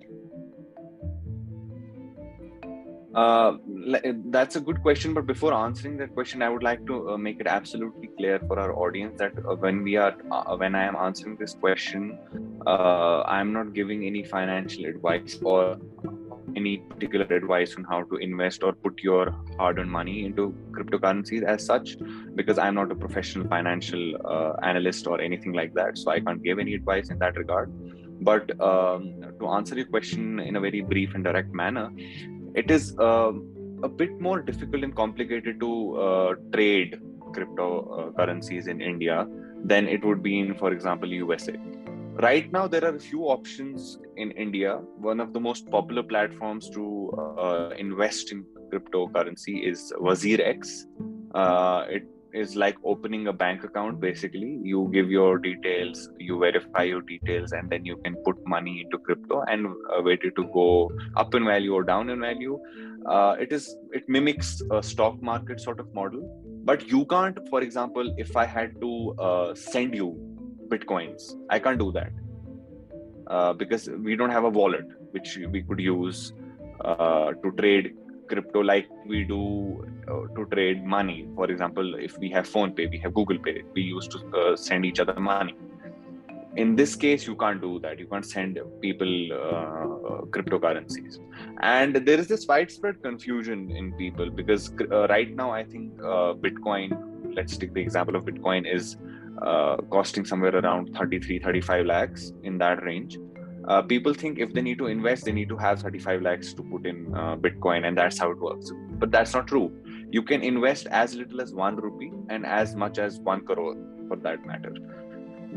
uh, 3.16 3.58
that's 4.32 4.56
a 4.56 4.60
good 4.60 4.82
question 4.82 5.14
but 5.14 5.26
before 5.26 5.54
answering 5.54 5.98
that 5.98 6.14
question 6.14 6.42
i 6.42 6.50
would 6.50 6.64
like 6.64 6.86
to 6.88 7.12
uh, 7.12 7.18
make 7.18 7.40
it 7.40 7.48
absolutely 7.48 8.10
clear 8.18 8.40
for 8.48 8.60
our 8.60 8.74
audience 8.74 9.14
that 9.18 9.34
uh, 9.48 9.56
when 9.56 9.84
we 9.84 9.96
are 9.96 10.16
uh, 10.32 10.56
when 10.56 10.74
i 10.74 10.84
am 10.84 10.96
answering 10.96 11.36
this 11.38 11.54
question 11.54 12.18
uh, 12.66 13.22
i'm 13.28 13.54
not 13.54 13.74
giving 13.74 14.06
any 14.06 14.24
financial 14.24 14.86
advice 14.86 15.38
or 15.44 15.78
any 16.56 16.78
particular 16.78 17.26
advice 17.36 17.76
on 17.78 17.84
how 17.84 18.04
to 18.04 18.16
invest 18.18 18.64
or 18.64 18.74
put 18.74 19.00
your 19.02 19.36
hard-earned 19.58 19.90
money 19.90 20.26
into 20.26 20.54
cryptocurrencies 20.72 21.44
as 21.44 21.66
such 21.66 21.98
because 22.36 22.58
i'm 22.58 22.76
not 22.76 22.92
a 22.92 22.96
professional 22.96 23.48
financial 23.48 24.04
analyst 24.64 25.08
or 25.08 25.20
anything 25.22 25.54
like 25.54 25.74
that 25.74 25.98
so 25.98 26.12
i 26.12 26.20
can't 26.20 26.44
give 26.44 26.60
any 26.60 26.74
advice 26.74 27.10
in 27.10 27.18
that 27.20 27.36
regard. 27.38 27.72
But 28.22 28.60
um, 28.62 29.14
to 29.40 29.48
answer 29.50 29.76
your 29.76 29.86
question 29.88 30.40
in 30.40 30.56
a 30.56 30.60
very 30.60 30.82
brief 30.82 31.14
and 31.16 31.24
direct 31.24 31.54
manner 31.54 31.90
it 32.56 32.72
is 32.72 32.96
uh, 33.00 33.32
a 33.84 33.90
bit 33.90 34.20
more 34.20 34.42
difficult 34.42 34.84
and 34.84 34.96
complicated 34.96 35.60
to 35.60 35.72
uh, 35.98 36.36
trade 36.54 37.00
cryptocurrencies 37.36 38.68
in 38.68 38.82
india 38.82 39.28
than 39.64 39.88
it 39.88 40.04
would 40.06 40.22
be 40.22 40.40
in 40.40 40.54
for 40.56 40.72
example 40.72 41.12
usa 41.12 41.56
right 42.28 42.52
now 42.52 42.68
there 42.68 42.86
are 42.86 42.96
a 42.96 43.00
few 43.00 43.24
options 43.24 43.98
in 44.18 44.32
india. 44.32 44.76
One 45.00 45.20
of 45.20 45.34
the 45.34 45.40
most 45.40 45.70
popular 45.72 46.04
platforms 46.04 46.70
to 46.72 47.12
uh, 47.18 47.70
invest 47.78 48.32
in 48.32 48.46
cryptocurrency 48.72 49.68
is 49.70 49.92
WazirX 50.00 50.86
uh, 51.34 51.86
it 51.90 52.06
is 52.34 52.56
like 52.56 52.78
opening 52.84 53.28
a 53.28 53.34
bank 53.34 53.64
account 53.64 54.00
basically. 54.00 54.60
You 54.64 54.90
give 54.94 55.10
your 55.12 55.38
details 55.38 56.10
you 56.18 56.40
verify 56.40 56.84
your 56.84 57.02
details 57.02 57.52
and 57.52 57.70
then 57.70 57.86
you 57.86 57.98
can 57.98 58.16
put 58.26 58.46
money 58.46 58.82
into 58.82 58.98
crypto 58.98 59.44
and 59.48 59.68
uh, 59.68 60.02
wait 60.02 60.24
it 60.24 60.36
to 60.36 60.46
go 60.54 60.92
up 61.16 61.36
in 61.36 61.46
value 61.46 61.74
or 61.74 61.84
down 61.84 62.10
in 62.10 62.20
value. 62.20 62.60
Uh, 63.06 63.36
it 63.40 63.52
is 63.52 63.76
it 63.92 64.08
mimics 64.08 64.62
a 64.72 64.82
stock 64.82 65.22
market 65.22 65.60
sort 65.60 65.80
of 65.80 65.94
model. 65.94 66.22
But 66.66 66.88
you 66.90 67.06
can't 67.06 67.38
for 67.50 67.62
example 67.62 68.14
if 68.18 68.38
i 68.38 68.46
had 68.46 68.80
to 68.82 69.16
uh, 69.20 69.56
send 69.56 69.94
you 69.94 70.16
bitcoins 70.70 71.34
i 71.50 71.60
can't 71.60 71.80
do 71.80 71.92
that. 71.92 72.12
Uh, 73.28 73.54
because 73.54 73.90
we 73.90 74.16
don't 74.16 74.32
have 74.32 74.44
a 74.44 74.50
wallet 74.50 74.86
which 75.12 75.38
we 75.50 75.62
could 75.64 75.80
use 75.80 76.34
uh, 76.84 77.32
to 77.42 77.52
trade 77.58 77.94
crypto 78.28 78.62
like 78.62 78.88
we 79.06 79.24
do 79.24 79.86
uh, 80.08 80.28
to 80.36 80.46
trade 80.52 80.84
money. 80.84 81.28
For 81.36 81.50
example 81.50 81.96
if 81.96 82.18
we 82.18 82.30
have 82.32 82.48
PhonePe 82.48 82.90
we 82.90 82.98
have 83.00 83.14
google 83.14 83.38
pay. 83.38 83.64
We 83.74 83.82
used 83.82 84.12
to 84.12 84.20
uh, 84.38 84.56
send 84.56 84.86
each 84.86 85.00
other 85.00 85.20
money. 85.20 85.56
In 86.56 86.76
this 86.76 86.96
case 86.96 87.26
you 87.28 87.36
can't 87.36 87.62
do 87.62 87.80
that. 87.80 88.00
You 88.00 88.08
can't 88.08 88.26
send 88.26 88.60
people 88.82 89.34
uh, 89.34 90.26
cryptocurrencies. 90.36 91.20
And 91.62 91.96
there 91.96 92.20
is 92.20 92.28
this 92.28 92.48
widespread 92.48 93.02
confusion 93.02 93.72
in 93.72 93.94
people 93.94 94.30
because 94.30 94.72
uh, 94.92 95.08
right 95.08 95.36
now 95.36 95.52
i 95.52 95.64
think 95.64 95.94
bitcoin 96.46 96.90
let's 97.36 97.58
take 97.58 97.74
the 97.74 97.82
example 97.82 98.16
of 98.16 98.26
bitcoin 98.26 98.72
is 98.72 98.98
uh, 99.42 99.78
costing 99.90 100.26
somewhere 100.26 100.56
around 100.56 100.96
33 100.96 101.40
35 101.40 101.86
lakhs 101.86 102.34
in 102.44 102.58
that 102.58 102.84
range 102.84 103.18
uh, 103.68 103.82
people 103.82 104.14
think 104.14 104.40
if 104.40 104.54
they 104.54 104.62
need 104.62 104.78
to 104.78 104.88
invest 104.88 105.26
they 105.26 105.32
need 105.32 105.50
to 105.50 105.58
have 105.58 105.82
35 105.82 106.22
lakhs 106.22 106.54
to 106.54 106.64
put 106.64 106.86
in 106.86 107.14
uh, 107.16 107.36
bitcoin 107.36 107.88
and 107.88 107.98
that's 107.98 108.20
how 108.20 108.32
it 108.32 108.40
works. 108.40 108.72
But 108.92 109.12
that's 109.12 109.34
not 109.34 109.48
true. 109.48 109.72
You 110.12 110.22
can 110.22 110.42
invest 110.42 110.88
as 110.88 111.16
little 111.16 111.42
as 111.42 111.54
1 111.54 111.76
rupee 111.78 112.12
and 112.30 112.46
as 112.46 112.76
much 112.76 112.98
as 112.98 113.20
1 113.20 113.46
crore 113.46 113.76
for 114.08 114.18
that 114.18 114.46
matter. 114.46 114.74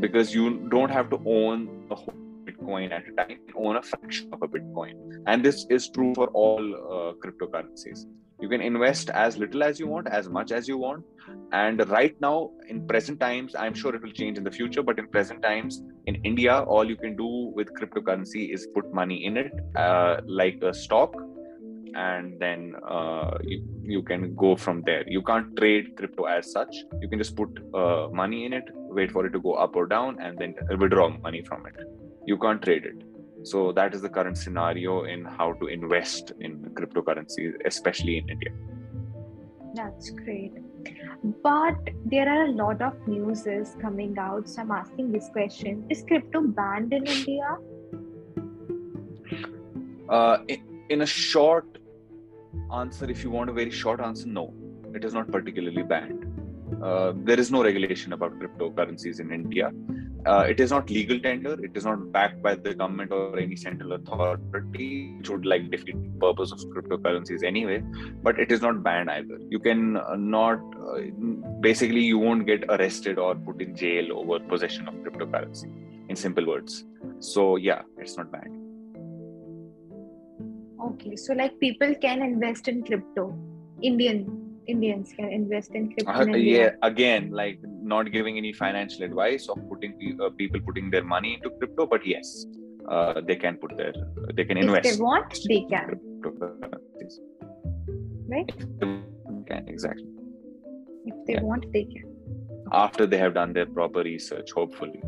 Because 0.00 0.34
you 0.34 0.68
don't 0.68 0.90
have 0.90 1.10
to 1.10 1.20
own 1.26 1.86
a 1.90 1.94
whole 1.94 2.25
bitcoin 2.46 2.92
at 2.92 3.08
a 3.08 3.12
time 3.20 3.38
own 3.54 3.76
a 3.76 3.82
fraction 3.82 4.28
of 4.32 4.42
a 4.42 4.48
bitcoin. 4.48 4.94
And 5.26 5.44
this 5.44 5.66
is 5.70 5.88
true 5.88 6.12
for 6.14 6.28
all 6.28 6.62
uh, 6.74 7.12
cryptocurrencies. 7.24 8.06
You 8.40 8.48
can 8.48 8.60
invest 8.60 9.10
as 9.10 9.38
little 9.38 9.62
as 9.62 9.80
you 9.80 9.86
want 9.86 10.08
as 10.08 10.28
much 10.28 10.52
as 10.52 10.68
you 10.68 10.76
want. 10.76 11.04
And 11.52 11.88
right 11.88 12.14
now 12.20 12.50
in 12.68 12.86
present 12.86 13.18
times 13.20 13.54
i'm 13.58 13.74
sure 13.74 13.94
it 13.94 14.02
will 14.02 14.16
change 14.20 14.38
in 14.38 14.44
the 14.44 14.50
future 14.50 14.82
but 14.82 14.98
in 14.98 15.06
present 15.08 15.42
times 15.42 15.82
in 16.06 16.16
india 16.30 16.54
all 16.74 16.84
you 16.92 16.96
can 16.96 17.16
do 17.16 17.30
with 17.58 17.72
cryptocurrency 17.78 18.52
is 18.54 18.66
put 18.74 18.92
money 18.92 19.24
in 19.24 19.36
it 19.36 19.52
uh, 19.76 20.20
like 20.26 20.62
a 20.62 20.74
stock. 20.74 21.14
And 21.94 22.38
then 22.38 22.74
uh, 22.86 23.38
you, 23.42 23.62
you 23.82 24.02
can 24.02 24.34
go 24.34 24.54
from 24.54 24.82
there. 24.82 25.04
You 25.08 25.22
can't 25.22 25.56
trade 25.56 25.96
crypto 25.96 26.24
as 26.24 26.52
such. 26.52 26.76
You 27.00 27.08
can 27.08 27.18
just 27.18 27.34
put 27.34 27.48
uh, 27.74 28.08
money 28.12 28.44
in 28.44 28.52
it 28.52 28.64
wait 28.96 29.12
for 29.12 29.26
it 29.26 29.30
to 29.36 29.40
go 29.40 29.54
up 29.54 29.76
or 29.76 29.86
down 29.86 30.18
and 30.20 30.38
then 30.38 30.54
withdraw 30.78 31.08
money 31.28 31.42
from 31.42 31.66
it 31.66 31.76
you 32.26 32.38
can't 32.38 32.62
trade 32.62 32.84
it 32.84 33.06
so 33.50 33.70
that 33.72 33.94
is 33.94 34.02
the 34.02 34.08
current 34.08 34.36
scenario 34.36 35.04
in 35.04 35.24
how 35.24 35.52
to 35.60 35.66
invest 35.68 36.32
in 36.40 36.58
cryptocurrencies, 36.78 37.52
especially 37.64 38.18
in 38.18 38.28
India. 38.28 38.50
That's 39.72 40.10
great. 40.10 40.52
But 41.44 41.76
there 42.04 42.28
are 42.28 42.46
a 42.46 42.50
lot 42.50 42.82
of 42.82 42.94
newses 43.06 43.76
coming 43.80 44.18
out. 44.18 44.48
So 44.48 44.62
I'm 44.62 44.72
asking 44.72 45.12
this 45.12 45.28
question 45.28 45.86
Is 45.90 46.02
crypto 46.08 46.40
banned 46.40 46.92
in 46.92 47.06
India? 47.06 47.56
Uh, 50.08 50.38
in 50.88 51.02
a 51.02 51.06
short 51.06 51.78
answer, 52.72 53.08
if 53.08 53.22
you 53.22 53.30
want 53.30 53.48
a 53.50 53.52
very 53.52 53.70
short 53.70 54.00
answer, 54.00 54.26
no, 54.26 54.52
it 54.92 55.04
is 55.04 55.14
not 55.14 55.30
particularly 55.30 55.84
banned. 55.84 56.24
Uh, 56.82 57.12
there 57.14 57.38
is 57.38 57.52
no 57.52 57.62
regulation 57.62 58.12
about 58.12 58.36
cryptocurrencies 58.40 59.20
in 59.20 59.32
India 59.32 59.70
uh, 60.26 60.44
it 60.48 60.60
is 60.60 60.70
not 60.70 60.90
legal 60.90 61.18
tender. 61.20 61.52
It 61.62 61.76
is 61.76 61.84
not 61.84 62.12
backed 62.12 62.42
by 62.42 62.54
the 62.54 62.74
government 62.74 63.12
or 63.12 63.38
any 63.38 63.56
central 63.56 63.92
authority 63.92 65.14
which 65.18 65.30
would 65.30 65.46
like 65.46 65.70
defeat 65.70 65.96
the 66.02 66.18
purpose 66.18 66.52
of 66.52 66.58
cryptocurrencies 66.74 67.44
anyway. 67.44 67.82
But 68.22 68.40
it 68.40 68.50
is 68.50 68.62
not 68.62 68.82
banned 68.82 69.10
either. 69.10 69.38
You 69.48 69.58
can 69.58 69.96
uh, 69.96 70.16
not 70.16 70.58
uh, 70.58 71.00
basically 71.60 72.00
you 72.00 72.18
won't 72.18 72.46
get 72.46 72.64
arrested 72.68 73.18
or 73.18 73.34
put 73.34 73.62
in 73.62 73.76
jail 73.76 74.12
over 74.12 74.40
possession 74.40 74.88
of 74.88 74.94
cryptocurrency 74.94 75.70
in 76.08 76.16
simple 76.16 76.46
words. 76.46 76.84
So 77.20 77.56
yeah 77.56 77.82
it's 77.98 78.16
not 78.16 78.32
banned. 78.32 78.62
Okay 80.90 81.16
so 81.16 81.34
like 81.34 81.58
people 81.60 81.94
can 81.94 82.22
invest 82.22 82.68
in 82.68 82.82
crypto. 82.82 83.36
Indian 83.82 84.46
indians 84.66 85.12
can 85.16 85.28
invest 85.30 85.74
in 85.74 85.92
crypto 85.92 86.12
uh, 86.12 86.22
in 86.22 86.34
yeah 86.34 86.70
again 86.82 87.30
like 87.30 87.58
not 87.94 88.12
giving 88.12 88.36
any 88.36 88.52
financial 88.52 89.04
advice 89.04 89.48
of 89.48 89.58
putting 89.70 89.92
uh, 90.20 90.30
people 90.38 90.60
putting 90.68 90.90
their 90.90 91.04
money 91.04 91.34
into 91.34 91.50
crypto 91.58 91.86
but 91.86 92.06
yes 92.14 92.46
uh, 92.88 93.20
they 93.26 93.36
can 93.36 93.56
put 93.56 93.76
their 93.76 93.92
they 94.34 94.44
can 94.44 94.56
invest 94.56 94.86
if 94.86 94.96
they 94.96 95.02
want 95.02 95.38
they 95.48 95.60
can. 95.70 96.00
Right? 98.28 98.52
Can 99.48 99.68
exactly. 99.68 100.06
If 101.04 101.14
they 101.26 101.34
yeah. 101.34 101.42
want 101.42 101.72
they 101.72 101.84
can. 101.84 102.04
After 102.72 103.06
they 103.06 103.18
have 103.18 103.34
done 103.34 103.52
their 103.52 103.66
proper 103.66 104.02
research 104.02 104.50
hopefully. 104.52 105.02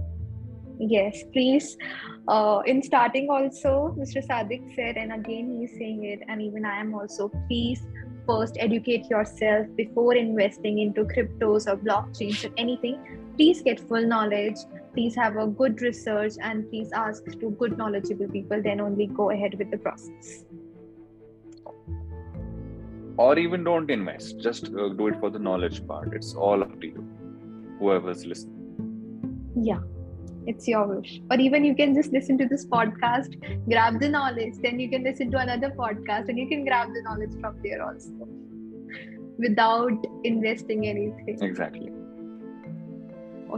Yes 0.79 1.25
please. 1.33 1.77
Uh, 2.29 2.61
in 2.67 2.83
starting 2.83 3.31
also 3.31 3.95
mr 3.99 4.23
sadiq 4.31 4.63
said 4.75 4.99
and 4.99 5.13
again 5.15 5.47
he's 5.59 5.71
saying 5.79 6.05
it 6.05 6.21
and 6.29 6.43
even 6.43 6.67
i 6.73 6.79
am 6.79 6.93
also 6.95 7.31
please 7.47 7.81
first 8.29 8.57
educate 8.61 9.09
yourself 9.11 9.67
before 9.77 10.15
investing 10.15 10.79
into 10.81 11.05
cryptos 11.15 11.67
or 11.73 11.77
blockchains 11.77 12.45
or 12.49 12.53
anything 12.59 12.99
please 13.39 13.63
get 13.63 13.81
full 13.89 14.05
knowledge. 14.05 14.57
Please 14.95 15.15
have 15.15 15.37
a 15.37 15.47
good 15.47 15.81
research 15.81 16.33
and 16.43 16.69
please 16.71 16.91
ask 16.93 17.25
to 17.25 17.51
good 17.59 17.79
knowledgeable 17.79 18.29
people 18.29 18.61
then 18.63 18.81
only 18.81 19.07
go 19.07 19.31
ahead 19.31 19.55
with 19.59 19.71
the 19.71 19.79
process. 19.79 20.45
Or 23.17 23.39
even 23.39 23.63
don't 23.65 23.91
invest. 23.91 24.41
Just 24.41 24.67
uh, 24.67 24.89
do 24.89 25.07
it 25.09 25.21
for 25.21 25.31
the 25.31 25.39
knowledge 25.39 25.87
part. 25.87 26.15
It's 26.15 26.35
all 26.35 26.63
up 26.63 26.81
to 26.81 26.87
you 26.89 27.07
whoever's 27.79 28.27
listening. 28.27 29.55
Yeah 29.55 29.81
it's 30.51 30.67
your 30.73 30.87
wish 30.87 31.21
or 31.31 31.39
even 31.47 31.65
you 31.65 31.75
can 31.81 31.95
just 31.95 32.13
listen 32.13 32.39
to 32.43 32.47
this 32.53 32.65
podcast 32.75 33.37
grab 33.69 34.01
the 34.01 34.09
knowledge 34.09 34.55
then 34.63 34.81
you 34.81 34.89
can 34.95 35.05
listen 35.09 35.31
to 35.31 35.39
another 35.39 35.71
podcast 35.81 36.29
and 36.29 36.39
you 36.39 36.49
can 36.49 36.65
grab 36.65 36.89
the 36.97 37.03
knowledge 37.03 37.35
from 37.41 37.57
there 37.63 37.83
also 37.85 38.29
without 39.47 40.11
investing 40.25 40.87
anything 40.87 41.37
exactly 41.51 41.93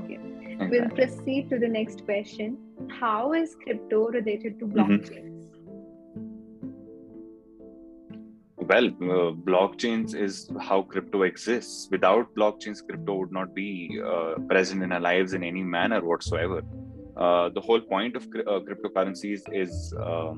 okay 0.00 0.18
exactly. 0.50 0.68
we'll 0.70 0.90
proceed 1.00 1.48
to 1.48 1.58
the 1.58 1.72
next 1.78 2.04
question 2.04 2.58
how 3.00 3.32
is 3.32 3.56
crypto 3.64 4.06
related 4.08 4.58
to 4.58 4.66
blockchain? 4.66 5.10
mm-hmm. 5.10 5.29
Well 8.70 8.86
uh, 8.86 9.30
blockchains 9.50 10.14
is 10.14 10.34
how 10.68 10.82
crypto 10.82 11.22
exists. 11.22 11.88
Without 11.90 12.34
blockchains 12.38 12.80
crypto 12.86 13.14
would 13.20 13.32
not 13.38 13.54
be 13.54 13.68
uh, 14.12 14.34
present 14.50 14.82
in 14.86 14.92
our 14.96 15.04
lives 15.10 15.32
in 15.38 15.42
any 15.42 15.62
manner 15.76 16.00
whatsoever. 16.10 16.62
Uh, 17.16 17.48
the 17.56 17.60
whole 17.60 17.80
point 17.80 18.14
of 18.16 18.24
uh, 18.24 18.60
cryptocurrencies 18.68 19.42
is 19.64 19.72
um, 20.08 20.36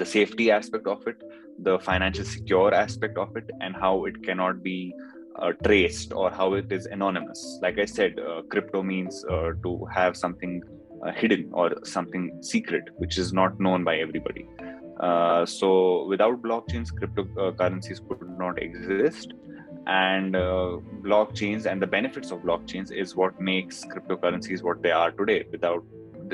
the 0.00 0.06
safety 0.16 0.50
aspect 0.50 0.86
of 0.86 1.06
it 1.12 1.22
the 1.68 1.78
financial 1.90 2.24
secure 2.24 2.72
aspect 2.72 3.18
of 3.18 3.36
it 3.36 3.50
and 3.60 3.76
how 3.76 3.94
it 4.06 4.16
cannot 4.26 4.62
be 4.62 4.94
uh, 5.38 5.52
traced 5.64 6.14
or 6.14 6.30
how 6.30 6.54
it 6.54 6.72
is 6.72 6.86
anonymous. 6.86 7.40
Like 7.64 7.78
i 7.78 7.84
said 7.84 8.18
uh, 8.18 8.42
crypto 8.52 8.82
means 8.82 9.24
to 9.64 9.72
have 9.98 10.16
something 10.24 10.62
hidden 11.20 11.50
or 11.52 11.66
something 11.96 12.24
secret 12.52 12.88
which 13.02 13.16
is 13.22 13.32
not 13.40 13.60
known 13.66 13.84
by 13.84 13.96
everybody 14.06 14.46
uh, 15.00 15.46
so 15.46 16.06
without 16.06 16.42
blockchains 16.42 16.92
cryptocurrencies 16.92 18.06
could 18.06 18.38
not 18.38 18.62
exist. 18.62 19.32
And 19.86 20.36
uh, 20.36 20.78
blockchains 21.02 21.64
and 21.66 21.80
the 21.80 21.86
benefits 21.86 22.30
of 22.30 22.40
blockchains 22.40 22.92
is 22.92 23.16
what 23.16 23.40
makes 23.40 23.84
cryptocurrencies 23.84 24.62
what 24.62 24.82
they 24.82 24.90
are 24.90 25.10
today 25.10 25.46
without 25.50 25.84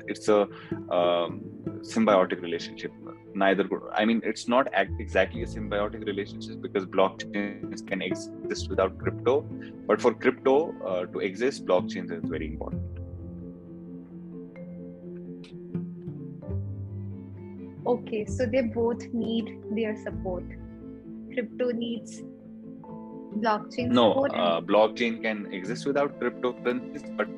it's 0.08 0.28
a 0.28 0.42
um, 0.90 1.40
symbiotic 1.80 2.42
relationship. 2.42 2.92
Neither 3.34 3.68
i 3.94 4.04
mean 4.04 4.20
it's 4.24 4.48
not 4.48 4.66
exactly 4.98 5.42
a 5.42 5.46
symbiotic 5.46 6.04
relationship 6.06 6.60
because 6.60 6.86
blockchains 6.86 7.86
can 7.86 8.02
exist 8.02 8.68
without 8.68 8.98
crypto. 8.98 9.42
But 9.86 10.00
for 10.00 10.12
crypto 10.12 10.74
uh, 10.84 11.06
to 11.06 11.20
exist 11.20 11.64
blockchains 11.66 12.10
is 12.10 12.28
very 12.28 12.46
important 12.46 12.95
okay 17.86 18.24
so 18.24 18.46
they 18.46 18.62
both 18.62 19.02
need 19.12 19.52
their 19.70 19.96
support 20.02 20.44
crypto 21.32 21.70
needs 21.70 22.22
blockchain 23.44 23.94
support. 23.94 24.32
no 24.32 24.38
uh, 24.38 24.60
blockchain 24.60 25.20
can 25.22 25.52
exist 25.52 25.86
without 25.86 26.18
cryptocurrencies 26.20 27.16
but 27.16 27.28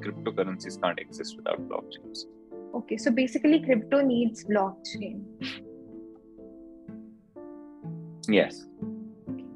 cryptocurrencies 0.00 0.80
can't 0.82 0.98
exist 0.98 1.36
without 1.36 1.60
blockchains 1.68 2.24
okay 2.74 2.96
so 2.96 3.10
basically 3.10 3.60
crypto 3.64 4.00
needs 4.00 4.44
blockchain 4.44 5.22
yes 8.28 8.66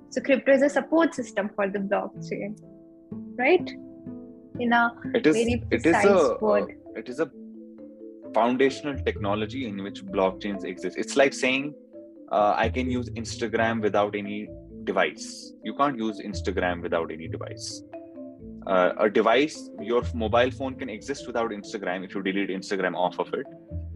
so 0.09 0.21
crypto 0.21 0.53
is 0.53 0.63
a 0.63 0.69
support 0.69 1.15
system 1.15 1.51
for 1.55 1.69
the 1.69 1.79
blockchain 1.79 2.57
right 3.37 3.73
in 4.59 4.73
a 4.73 4.93
it 5.15 5.27
is 5.27 5.37
very 5.37 5.63
it 5.71 5.87
is 5.87 6.05
a 6.05 6.37
word. 6.41 6.65
Uh, 6.65 6.99
it 7.01 7.09
is 7.09 7.21
a 7.21 7.31
foundational 8.35 8.97
technology 9.05 9.67
in 9.67 9.83
which 9.83 10.05
blockchains 10.05 10.65
exist 10.65 10.97
it's 10.97 11.17
like 11.17 11.35
saying 11.35 11.75
uh, 12.33 12.55
i 12.57 12.69
can 12.69 12.91
use 12.91 13.11
instagram 13.11 13.81
without 13.81 14.15
any 14.15 14.49
device. 14.85 15.53
You 15.63 15.75
can't 15.75 15.99
use 15.99 16.21
Instagram 16.21 16.83
without 16.83 17.11
any 17.13 17.29
device. 17.29 17.83
Uh, 18.67 18.93
a 18.99 19.09
device, 19.09 19.71
your 19.81 20.03
mobile 20.15 20.51
phone 20.51 20.75
can 20.75 20.89
exist 20.89 21.27
without 21.27 21.51
Instagram 21.51 22.05
if 22.05 22.15
you 22.15 22.23
delete 22.23 22.51
Instagram 22.51 22.95
off 22.95 23.19
of 23.19 23.33
it, 23.35 23.47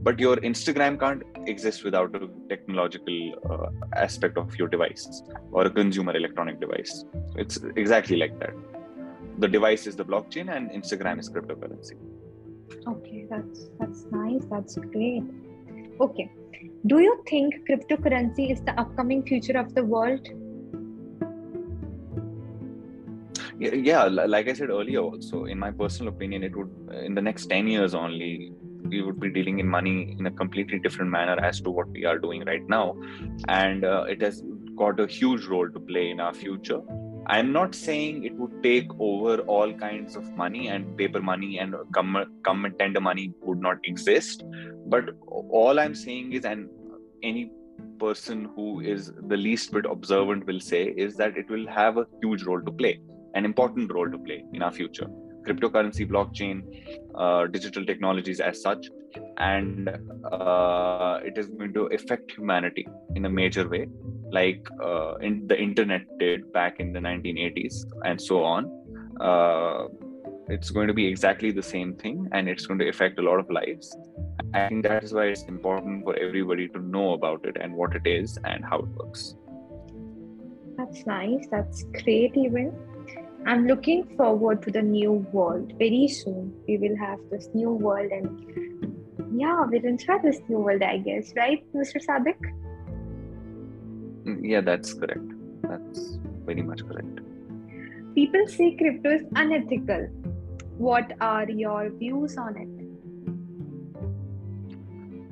but 0.00 0.18
your 0.18 0.36
Instagram 0.36 0.98
can't 0.98 1.22
exist 1.46 1.84
without 1.84 2.14
a 2.16 2.28
technological 2.48 3.18
uh, 3.50 3.96
aspect 4.04 4.38
of 4.38 4.56
your 4.58 4.68
device 4.68 5.22
or 5.52 5.66
a 5.66 5.70
consumer 5.70 6.16
electronic 6.16 6.60
device. 6.60 7.04
It's 7.36 7.58
exactly 7.76 8.16
like 8.16 8.38
that. 8.40 8.54
The 9.38 9.48
device 9.48 9.86
is 9.86 9.96
the 9.96 10.04
blockchain, 10.04 10.54
and 10.56 10.70
Instagram 10.70 11.18
is 11.18 11.28
cryptocurrency. 11.28 11.96
Okay, 12.86 13.26
that's 13.30 13.70
that's 13.78 14.04
nice. 14.10 14.44
That's 14.50 14.76
great. 14.76 15.24
Okay, 16.00 16.30
do 16.86 17.00
you 17.00 17.22
think 17.28 17.54
cryptocurrency 17.68 18.50
is 18.50 18.60
the 18.60 18.78
upcoming 18.78 19.22
future 19.22 19.58
of 19.58 19.74
the 19.74 19.84
world? 19.84 20.26
yeah 23.58 24.04
like 24.04 24.48
i 24.48 24.52
said 24.52 24.68
earlier 24.68 25.00
also 25.00 25.44
in 25.44 25.58
my 25.58 25.70
personal 25.70 26.12
opinion 26.12 26.42
it 26.42 26.54
would 26.56 26.70
in 27.04 27.14
the 27.14 27.22
next 27.22 27.46
10 27.46 27.68
years 27.68 27.94
only 27.94 28.52
we 28.88 29.00
would 29.00 29.18
be 29.20 29.30
dealing 29.30 29.60
in 29.60 29.68
money 29.68 30.14
in 30.18 30.26
a 30.26 30.30
completely 30.30 30.78
different 30.78 31.10
manner 31.10 31.36
as 31.42 31.60
to 31.60 31.70
what 31.70 31.88
we 31.90 32.04
are 32.04 32.18
doing 32.18 32.44
right 32.44 32.68
now 32.68 32.96
and 33.48 33.84
uh, 33.84 34.04
it 34.08 34.20
has 34.20 34.42
got 34.76 34.98
a 35.00 35.06
huge 35.06 35.46
role 35.46 35.70
to 35.70 35.80
play 35.80 36.10
in 36.10 36.20
our 36.20 36.34
future 36.34 36.80
i'm 37.26 37.52
not 37.52 37.74
saying 37.74 38.24
it 38.24 38.34
would 38.34 38.62
take 38.62 38.88
over 38.98 39.40
all 39.42 39.72
kinds 39.72 40.16
of 40.16 40.30
money 40.36 40.68
and 40.68 40.96
paper 40.96 41.20
money 41.20 41.58
and 41.58 41.74
government 41.92 42.78
tender 42.78 43.00
money 43.00 43.32
would 43.42 43.60
not 43.60 43.78
exist. 43.84 44.44
But 44.86 45.10
all 45.28 45.80
i'm 45.80 45.94
saying 45.94 46.32
is 46.32 46.44
and 46.44 46.68
any 47.22 47.50
person 47.98 48.50
who 48.54 48.80
is 48.80 49.12
the 49.28 49.36
least 49.36 49.72
bit 49.72 49.86
observant 49.86 50.46
will 50.46 50.60
say 50.60 50.84
is 50.84 51.16
that 51.16 51.36
it 51.36 51.48
will 51.48 51.66
have 51.66 51.96
a 51.96 52.06
huge 52.22 52.42
role 52.44 52.60
to 52.60 52.72
play 52.72 53.00
an 53.34 53.44
important 53.44 53.92
role 53.92 54.10
to 54.10 54.18
play 54.18 54.44
in 54.52 54.62
our 54.62 54.72
future. 54.72 55.06
Cryptocurrency 55.46 56.08
blockchain 56.08 56.62
uh, 57.14 57.46
digital 57.46 57.84
technologies 57.84 58.40
as 58.40 58.62
such 58.62 58.86
and 59.38 59.88
uh, 60.30 61.20
it 61.24 61.38
is 61.38 61.46
going 61.46 61.72
to 61.74 61.86
affect 61.86 62.32
humanity 62.32 62.86
in 63.14 63.24
a 63.24 63.30
major 63.30 63.68
way 63.68 63.86
like 64.30 64.66
uh, 64.82 65.14
in 65.16 65.46
the 65.46 65.58
internet 65.60 66.02
did 66.18 66.52
back 66.52 66.80
in 66.80 66.92
the 66.92 67.00
1980s 67.00 67.84
and 68.04 68.20
so 68.20 68.42
on. 68.42 68.70
Uh, 69.20 69.86
it's 70.48 70.70
going 70.70 70.88
to 70.88 70.94
be 70.94 71.06
exactly 71.06 71.50
the 71.50 71.62
same 71.62 71.94
thing 71.94 72.28
and 72.32 72.48
it's 72.48 72.66
going 72.66 72.78
to 72.78 72.88
affect 72.88 73.18
a 73.18 73.22
lot 73.22 73.38
of 73.38 73.50
lives. 73.50 73.96
I 74.52 74.68
think 74.68 74.82
that 74.84 75.04
is 75.04 75.14
why 75.14 75.26
it's 75.26 75.44
important 75.44 76.04
for 76.04 76.16
everybody 76.16 76.68
to 76.68 76.78
know 76.80 77.12
about 77.14 77.44
it 77.44 77.56
and 77.60 77.74
what 77.74 77.94
it 77.94 78.06
is 78.06 78.38
and 78.44 78.64
how 78.64 78.80
it 78.80 78.88
works. 78.88 79.36
That's 80.76 81.06
nice. 81.06 81.46
That's 81.50 81.84
great 82.02 82.36
even. 82.36 82.74
I'm 83.46 83.66
looking 83.66 84.16
forward 84.16 84.62
to 84.62 84.70
the 84.70 84.82
new 84.82 85.12
world. 85.32 85.74
Very 85.78 86.08
soon, 86.08 86.54
we 86.66 86.78
will 86.78 86.96
have 86.96 87.18
this 87.30 87.48
new 87.52 87.70
world, 87.70 88.10
and 88.10 88.83
yeah, 89.38 89.64
we'll 89.68 89.84
enjoy 89.84 90.18
this 90.22 90.40
new 90.48 90.58
world, 90.58 90.82
I 90.82 90.98
guess, 90.98 91.32
right, 91.36 91.64
Mr. 91.74 92.04
Sadiq? 92.04 92.36
Mm, 94.24 94.40
yeah, 94.42 94.60
that's 94.60 94.94
correct. 94.94 95.32
That's 95.62 96.18
very 96.44 96.62
much 96.62 96.86
correct. 96.86 97.20
People 98.14 98.46
say 98.46 98.76
crypto 98.76 99.10
is 99.10 99.22
unethical. 99.34 100.06
What 100.78 101.12
are 101.20 101.48
your 101.48 101.90
views 101.90 102.36
on 102.36 102.56
it? 102.56 102.68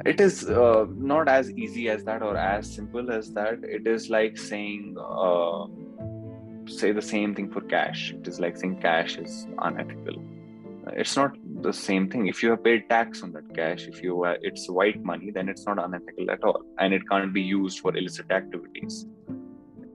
It 0.04 0.20
is 0.20 0.48
uh, 0.48 0.86
not 0.96 1.28
as 1.28 1.50
easy 1.52 1.88
as 1.88 2.02
that 2.04 2.22
or 2.22 2.36
as 2.36 2.74
simple 2.74 3.12
as 3.12 3.32
that. 3.34 3.62
It 3.62 3.86
is 3.86 4.10
like 4.10 4.36
saying. 4.36 4.96
Uh, 4.98 5.66
say 6.66 6.92
the 6.92 7.02
same 7.02 7.34
thing 7.34 7.50
for 7.50 7.60
cash. 7.60 8.12
It 8.12 8.26
is 8.26 8.40
like 8.40 8.56
saying 8.56 8.80
cash 8.80 9.16
is 9.18 9.46
unethical. 9.58 10.14
It's 10.96 11.16
not 11.16 11.36
the 11.62 11.72
same 11.72 12.08
thing. 12.10 12.26
If 12.26 12.42
you 12.42 12.50
have 12.50 12.62
paid 12.64 12.88
tax 12.88 13.22
on 13.22 13.32
that 13.32 13.54
cash, 13.54 13.86
if 13.86 14.02
you 14.02 14.24
uh, 14.24 14.34
it's 14.42 14.68
white 14.68 15.02
money, 15.02 15.30
then 15.30 15.48
it's 15.48 15.66
not 15.66 15.82
unethical 15.82 16.30
at 16.30 16.44
all, 16.44 16.62
and 16.78 16.94
it 16.94 17.08
can't 17.08 17.32
be 17.32 17.42
used 17.42 17.80
for 17.80 17.96
illicit 17.96 18.30
activities. 18.30 19.06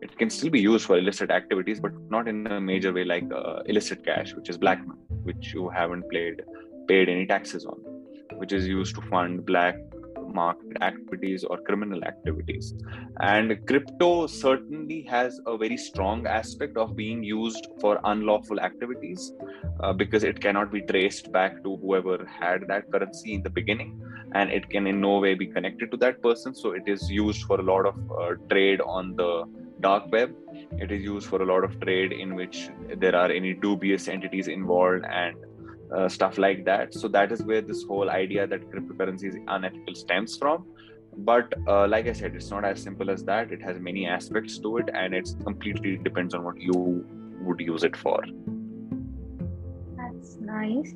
It 0.01 0.17
can 0.17 0.29
still 0.29 0.49
be 0.49 0.59
used 0.59 0.85
for 0.85 0.97
illicit 0.97 1.31
activities, 1.31 1.79
but 1.79 1.91
not 2.09 2.27
in 2.27 2.47
a 2.47 2.59
major 2.61 2.93
way 2.93 3.03
like 3.03 3.25
uh, 3.31 3.61
illicit 3.65 4.05
cash, 4.05 4.33
which 4.33 4.49
is 4.49 4.57
black 4.57 4.85
money, 4.85 5.01
which 5.23 5.53
you 5.53 5.69
haven't 5.69 6.09
paid 6.09 6.41
paid 6.87 7.09
any 7.09 7.25
taxes 7.25 7.65
on, 7.65 7.79
which 8.35 8.53
is 8.53 8.67
used 8.67 8.95
to 8.95 9.01
fund 9.01 9.45
black 9.45 9.75
market 10.33 10.81
activities 10.81 11.43
or 11.43 11.57
criminal 11.61 12.03
activities. 12.03 12.73
And 13.19 13.65
crypto 13.67 14.27
certainly 14.27 15.01
has 15.03 15.39
a 15.45 15.57
very 15.57 15.77
strong 15.77 16.27
aspect 16.27 16.77
of 16.77 16.95
being 16.95 17.23
used 17.23 17.67
for 17.79 17.99
unlawful 18.03 18.59
activities 18.59 19.33
uh, 19.79 19.93
because 19.93 20.23
it 20.23 20.39
cannot 20.39 20.71
be 20.71 20.81
traced 20.81 21.31
back 21.31 21.63
to 21.63 21.77
whoever 21.77 22.25
had 22.25 22.67
that 22.67 22.91
currency 22.91 23.33
in 23.33 23.43
the 23.43 23.49
beginning 23.49 23.99
and 24.33 24.51
it 24.51 24.69
can 24.69 24.87
in 24.87 24.99
no 24.99 25.19
way 25.19 25.33
be 25.33 25.47
connected 25.47 25.91
to 25.91 25.97
that 25.97 26.21
person. 26.21 26.53
So 26.53 26.71
it 26.71 26.83
is 26.87 27.09
used 27.09 27.43
for 27.43 27.59
a 27.59 27.63
lot 27.63 27.85
of 27.85 27.95
uh, 28.11 28.35
trade 28.49 28.81
on 28.81 29.15
the 29.15 29.45
dark 29.79 30.11
web. 30.11 30.33
It 30.71 30.91
is 30.91 31.01
used 31.01 31.27
for 31.27 31.41
a 31.41 31.45
lot 31.45 31.63
of 31.63 31.79
trade 31.79 32.11
in 32.11 32.35
which 32.35 32.69
there 32.97 33.15
are 33.15 33.31
any 33.31 33.53
dubious 33.53 34.07
entities 34.07 34.47
involved 34.47 35.05
and 35.05 35.35
uh, 35.95 36.09
stuff 36.09 36.37
like 36.37 36.65
that. 36.65 36.93
So 36.93 37.07
that 37.09 37.31
is 37.31 37.43
where 37.43 37.61
this 37.61 37.83
whole 37.83 38.09
idea 38.09 38.47
that 38.47 38.69
cryptocurrency 38.69 39.29
is 39.29 39.35
unethical 39.47 39.95
stems 39.95 40.37
from. 40.37 40.65
But 41.19 41.51
uh, 41.67 41.87
like 41.87 42.07
i 42.07 42.13
said 42.13 42.35
it's 42.35 42.51
not 42.51 42.63
as 42.63 42.81
simple 42.81 43.09
as 43.09 43.23
that. 43.23 43.51
It 43.51 43.61
has 43.61 43.79
many 43.79 44.05
aspects 44.05 44.59
to 44.59 44.77
it 44.77 44.89
and 44.93 45.13
it 45.15 45.29
completely 45.43 45.97
depends 45.97 46.33
on 46.33 46.43
what 46.43 46.59
you 46.59 47.05
would 47.41 47.59
use 47.59 47.83
it 47.83 47.95
for. 47.95 48.21
That's 49.97 50.35
nice. 50.39 50.93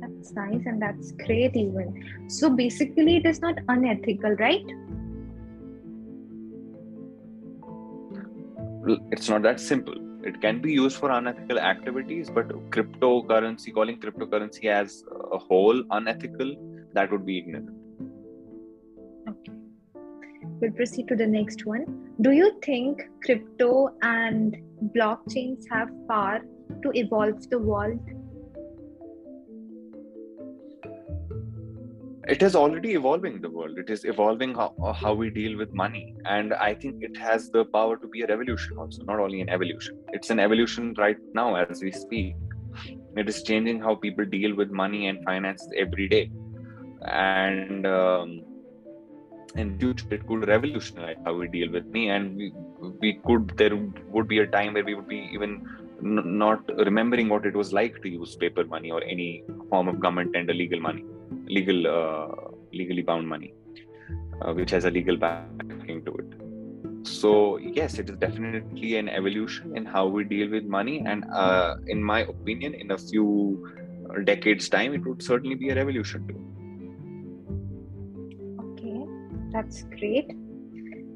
That's 0.00 0.32
nice 0.32 0.64
and 0.64 0.80
that's 0.80 1.12
great 1.12 1.56
even. 1.56 2.26
So 2.28 2.48
basically 2.50 3.16
it 3.16 3.26
is 3.26 3.40
not 3.42 3.58
unethical 3.68 4.30
right? 4.36 4.64
It's 9.10 9.28
not 9.28 9.42
that 9.42 9.60
simple 9.60 10.07
it 10.22 10.40
can 10.40 10.60
be 10.60 10.72
used 10.72 10.96
for 10.96 11.10
unethical 11.10 11.58
activities 11.58 12.30
but 12.30 12.48
cryptocurrency 12.70 13.72
calling 13.72 13.98
cryptocurrency 14.00 14.66
as 14.66 15.04
a 15.32 15.38
whole 15.38 15.82
unethical 15.90 16.54
that 16.92 17.10
would 17.10 17.24
be 17.24 17.38
ignorant. 17.38 17.70
Okay. 19.28 19.52
We'll 20.60 20.72
proceed 20.72 21.06
to 21.08 21.16
the 21.16 21.26
next 21.26 21.66
one. 21.66 21.84
Do 22.20 22.32
you 22.32 22.58
think 22.64 23.02
crypto 23.24 23.94
and 24.02 24.56
blockchains 24.96 25.64
have 25.70 25.88
power 26.08 26.40
to 26.82 26.90
evolve 26.94 27.48
the 27.50 27.58
world 27.58 28.00
it 32.28 32.42
is 32.42 32.54
already 32.54 32.92
evolving 32.92 33.40
the 33.40 33.50
world. 33.50 33.78
It 33.78 33.88
is 33.88 34.04
evolving 34.04 34.54
how, 34.54 34.74
how 34.94 35.14
we 35.14 35.30
deal 35.30 35.56
with 35.56 35.72
money. 35.72 36.14
And 36.26 36.52
i 36.54 36.74
think 36.74 37.02
it 37.02 37.16
has 37.16 37.50
the 37.50 37.64
power 37.76 37.96
to 37.96 38.08
be 38.14 38.22
a 38.22 38.26
revolution 38.26 38.76
also 38.78 39.04
not 39.04 39.18
only 39.18 39.40
an 39.40 39.48
evolution. 39.48 39.98
It's 40.12 40.30
an 40.30 40.38
evolution 40.38 40.94
right 40.98 41.16
now 41.34 41.54
as 41.56 41.82
we 41.82 41.92
speak. 41.92 42.34
It 43.16 43.28
is 43.28 43.42
changing 43.42 43.80
how 43.80 43.94
people 43.94 44.26
deal 44.26 44.54
with 44.54 44.70
money 44.70 45.08
and 45.08 45.24
finance 45.24 45.66
every 45.76 46.08
day. 46.08 46.30
And 47.06 47.86
um, 47.86 48.42
in 49.56 49.78
future 49.78 50.06
it 50.10 50.26
could 50.26 50.46
revolutionize 50.46 51.16
how 51.24 51.34
we 51.34 51.48
deal 51.48 51.70
with 51.72 51.86
money 51.86 52.10
and 52.10 52.36
we, 52.36 52.52
we 53.00 53.12
could 53.26 53.52
there 53.56 53.76
would 54.14 54.28
be 54.28 54.40
a 54.40 54.46
time 54.46 54.74
where 54.74 54.84
we 54.84 54.94
would 54.94 55.08
be 55.08 55.22
even 55.32 55.52
n- 56.04 56.38
not 56.38 56.60
remembering 56.88 57.30
what 57.30 57.46
it 57.46 57.56
was 57.56 57.72
like 57.72 58.02
to 58.02 58.10
use 58.10 58.36
paper 58.36 58.64
money 58.64 58.90
or 58.90 59.02
any 59.04 59.44
form 59.70 59.88
of 59.88 59.98
government 59.98 60.36
and 60.36 60.48
legal 60.48 60.80
money 60.80 61.04
legal 61.46 61.86
uh, 61.86 62.50
legally 62.72 63.02
bound 63.02 63.28
money 63.28 63.54
uh, 64.42 64.52
which 64.52 64.70
has 64.70 64.84
a 64.84 64.90
legal 64.90 65.16
backing 65.16 66.04
to 66.04 66.14
it. 66.14 67.06
So 67.06 67.56
yes 67.58 67.98
it 67.98 68.10
is 68.10 68.16
definitely 68.16 68.96
an 68.96 69.08
evolution 69.08 69.76
in 69.76 69.86
how 69.86 70.06
we 70.06 70.24
deal 70.24 70.50
with 70.50 70.64
money. 70.64 71.02
And 71.04 71.24
uh, 71.32 71.76
in 71.86 72.02
my 72.02 72.20
opinion 72.20 72.74
in 72.74 72.90
a 72.90 72.98
few 72.98 73.74
decades 74.24 74.68
time 74.68 74.94
it 74.94 75.06
would 75.06 75.22
certainly 75.22 75.54
be 75.54 75.70
a 75.70 75.74
revolution 75.74 76.26
too. 76.28 76.40
Okay 78.72 79.06
that's 79.52 79.82
great. 79.98 80.32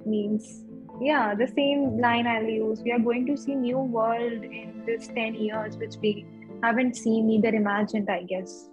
Means 0.07 0.65
yeah 1.01 1.35
the 1.35 1.49
same 1.49 1.99
line 2.01 2.27
i'll 2.27 2.45
use. 2.45 2.81
We 2.83 2.93
are 2.93 2.99
going 2.99 3.27
to 3.27 3.37
see 3.37 3.55
new 3.55 3.79
world 3.79 4.45
in 4.45 4.83
this 4.87 5.09
10 5.09 5.35
years 5.35 5.77
which 5.77 5.95
we 6.03 6.27
haven't 6.63 6.97
seen 6.97 7.29
either 7.31 7.49
imagined 7.49 8.09
i 8.09 8.23
guess 8.23 8.69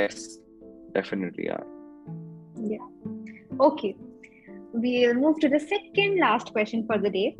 yes 0.00 0.38
definitely 0.94 1.48
are 1.48 1.66
yeah. 2.62 2.78
Okay. 3.60 3.96
We'll 4.72 5.14
move 5.14 5.40
to 5.40 5.48
the 5.48 5.60
second 5.60 6.18
last 6.18 6.52
question 6.52 6.86
for 6.86 6.98
the 6.98 7.10
day. 7.10 7.36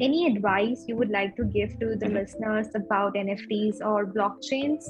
Any 0.00 0.26
advice 0.26 0.84
you 0.88 0.96
would 0.96 1.10
like 1.10 1.36
to 1.36 1.44
give 1.44 1.78
to 1.80 1.96
the 1.96 2.06
mm-hmm. 2.06 2.16
listeners 2.16 2.68
about 2.74 3.14
nfts 3.14 3.80
or 3.80 4.06
blockchains? 4.06 4.84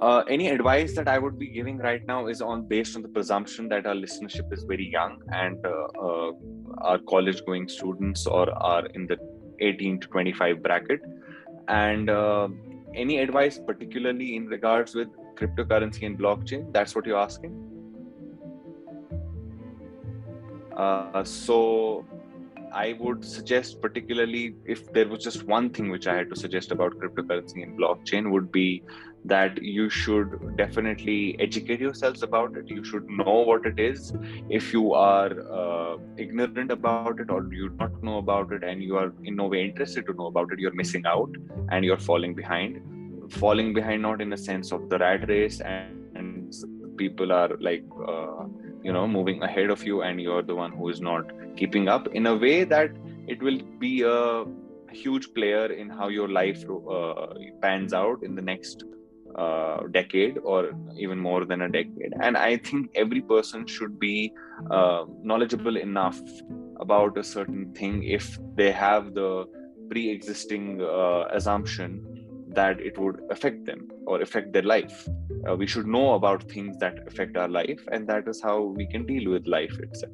Uh, 0.00 0.24
any 0.28 0.48
advice 0.48 0.96
that 0.96 1.06
I 1.06 1.16
would 1.16 1.38
be 1.38 1.46
giving 1.46 1.78
right 1.78 2.04
now 2.04 2.26
is 2.26 2.42
on 2.42 2.66
based 2.66 2.96
on 2.96 3.02
the 3.02 3.08
presumption 3.08 3.68
that 3.68 3.86
our 3.86 3.94
listenership 3.94 4.52
is 4.52 4.64
very 4.64 4.90
young 4.90 5.20
and 5.30 5.64
uh, 5.64 5.70
uh, 5.70 6.32
our 6.78 6.98
college 6.98 7.40
going 7.46 7.68
students 7.68 8.26
or 8.26 8.50
are 8.50 8.86
in 8.86 9.06
the 9.06 9.16
18 9.60 10.00
to 10.00 10.08
25 10.08 10.60
bracket. 10.60 11.00
And 11.68 12.10
uh, 12.10 12.48
any 12.94 13.18
advice, 13.18 13.58
particularly 13.58 14.36
in 14.36 14.46
regards 14.46 14.94
with 14.94 15.08
cryptocurrency 15.36 16.06
and 16.06 16.18
blockchain? 16.18 16.72
That's 16.72 16.94
what 16.94 17.06
you're 17.06 17.18
asking. 17.18 17.68
Uh, 20.76 21.22
so 21.24 22.06
I 22.72 22.94
would 22.98 23.24
suggest, 23.24 23.80
particularly 23.80 24.54
if 24.64 24.92
there 24.92 25.06
was 25.06 25.22
just 25.22 25.44
one 25.44 25.70
thing 25.70 25.90
which 25.90 26.06
I 26.06 26.14
had 26.16 26.30
to 26.30 26.36
suggest 26.36 26.72
about 26.72 26.98
cryptocurrency 26.98 27.62
and 27.62 27.78
blockchain, 27.78 28.30
would 28.30 28.50
be 28.50 28.82
that 29.24 29.62
you 29.62 29.88
should 29.88 30.56
definitely 30.56 31.36
educate 31.38 31.80
yourselves 31.80 32.22
about 32.22 32.56
it. 32.56 32.68
You 32.68 32.82
should 32.82 33.08
know 33.08 33.44
what 33.46 33.66
it 33.66 33.78
is. 33.78 34.12
If 34.48 34.72
you 34.72 34.94
are 34.94 35.30
uh, 35.52 35.98
ignorant 36.16 36.72
about 36.72 37.20
it 37.20 37.30
or 37.30 37.46
you 37.52 37.68
don't 37.68 38.02
know 38.02 38.18
about 38.18 38.52
it 38.52 38.64
and 38.64 38.82
you 38.82 38.96
are 38.96 39.12
in 39.22 39.36
no 39.36 39.46
way 39.46 39.64
interested 39.64 40.06
to 40.06 40.14
know 40.14 40.26
about 40.26 40.52
it, 40.52 40.58
you're 40.58 40.74
missing 40.74 41.04
out 41.06 41.30
and 41.70 41.84
you're 41.84 41.98
falling 41.98 42.34
behind. 42.34 42.80
Falling 43.30 43.72
behind, 43.72 44.02
not 44.02 44.20
in 44.20 44.32
a 44.32 44.36
sense 44.36 44.72
of 44.72 44.88
the 44.88 44.98
rat 44.98 45.28
race 45.28 45.60
and, 45.60 46.16
and 46.16 46.54
people 46.96 47.32
are 47.32 47.56
like, 47.60 47.84
uh, 48.08 48.44
you 48.82 48.92
know, 48.92 49.06
moving 49.06 49.42
ahead 49.42 49.70
of 49.70 49.84
you 49.84 50.02
and 50.02 50.20
you're 50.20 50.42
the 50.42 50.54
one 50.54 50.72
who 50.72 50.88
is 50.88 51.00
not 51.00 51.24
keeping 51.56 51.88
up 51.88 52.08
in 52.08 52.26
a 52.26 52.36
way 52.36 52.64
that 52.64 52.90
it 53.26 53.42
will 53.42 53.58
be 53.78 54.02
a 54.02 54.44
huge 54.92 55.32
player 55.34 55.66
in 55.72 55.88
how 55.88 56.08
your 56.08 56.28
life 56.28 56.64
uh, 56.90 57.26
pans 57.60 57.92
out 57.92 58.22
in 58.22 58.34
the 58.34 58.42
next 58.42 58.84
uh, 59.36 59.86
decade 59.92 60.38
or 60.44 60.72
even 60.96 61.18
more 61.18 61.44
than 61.44 61.62
a 61.62 61.68
decade. 61.68 62.12
And 62.20 62.36
I 62.36 62.58
think 62.58 62.90
every 62.94 63.22
person 63.22 63.66
should 63.66 63.98
be 63.98 64.32
uh, 64.70 65.04
knowledgeable 65.22 65.76
enough 65.76 66.20
about 66.80 67.16
a 67.16 67.24
certain 67.24 67.72
thing 67.72 68.02
if 68.04 68.38
they 68.56 68.70
have 68.72 69.14
the 69.14 69.46
pre 69.90 70.10
existing 70.10 70.82
uh, 70.82 71.24
assumption 71.32 72.04
that 72.54 72.78
it 72.80 72.98
would 72.98 73.20
affect 73.30 73.64
them 73.64 73.88
or 74.06 74.20
affect 74.20 74.52
their 74.52 74.62
life. 74.62 75.08
Uh, 75.48 75.56
we 75.56 75.66
should 75.66 75.86
know 75.86 76.14
about 76.14 76.42
things 76.50 76.76
that 76.78 76.98
affect 77.06 77.36
our 77.36 77.48
life, 77.48 77.80
and 77.90 78.06
that 78.06 78.28
is 78.28 78.42
how 78.42 78.60
we 78.60 78.86
can 78.86 79.06
deal 79.06 79.30
with 79.30 79.46
life 79.46 79.78
itself. 79.80 80.12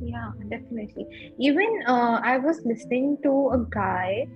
Yeah, 0.00 0.30
definitely. 0.48 1.06
Even 1.38 1.82
uh, 1.86 2.20
I 2.22 2.38
was 2.38 2.60
listening 2.64 3.18
to 3.22 3.50
a 3.54 3.64
guy 3.70 4.26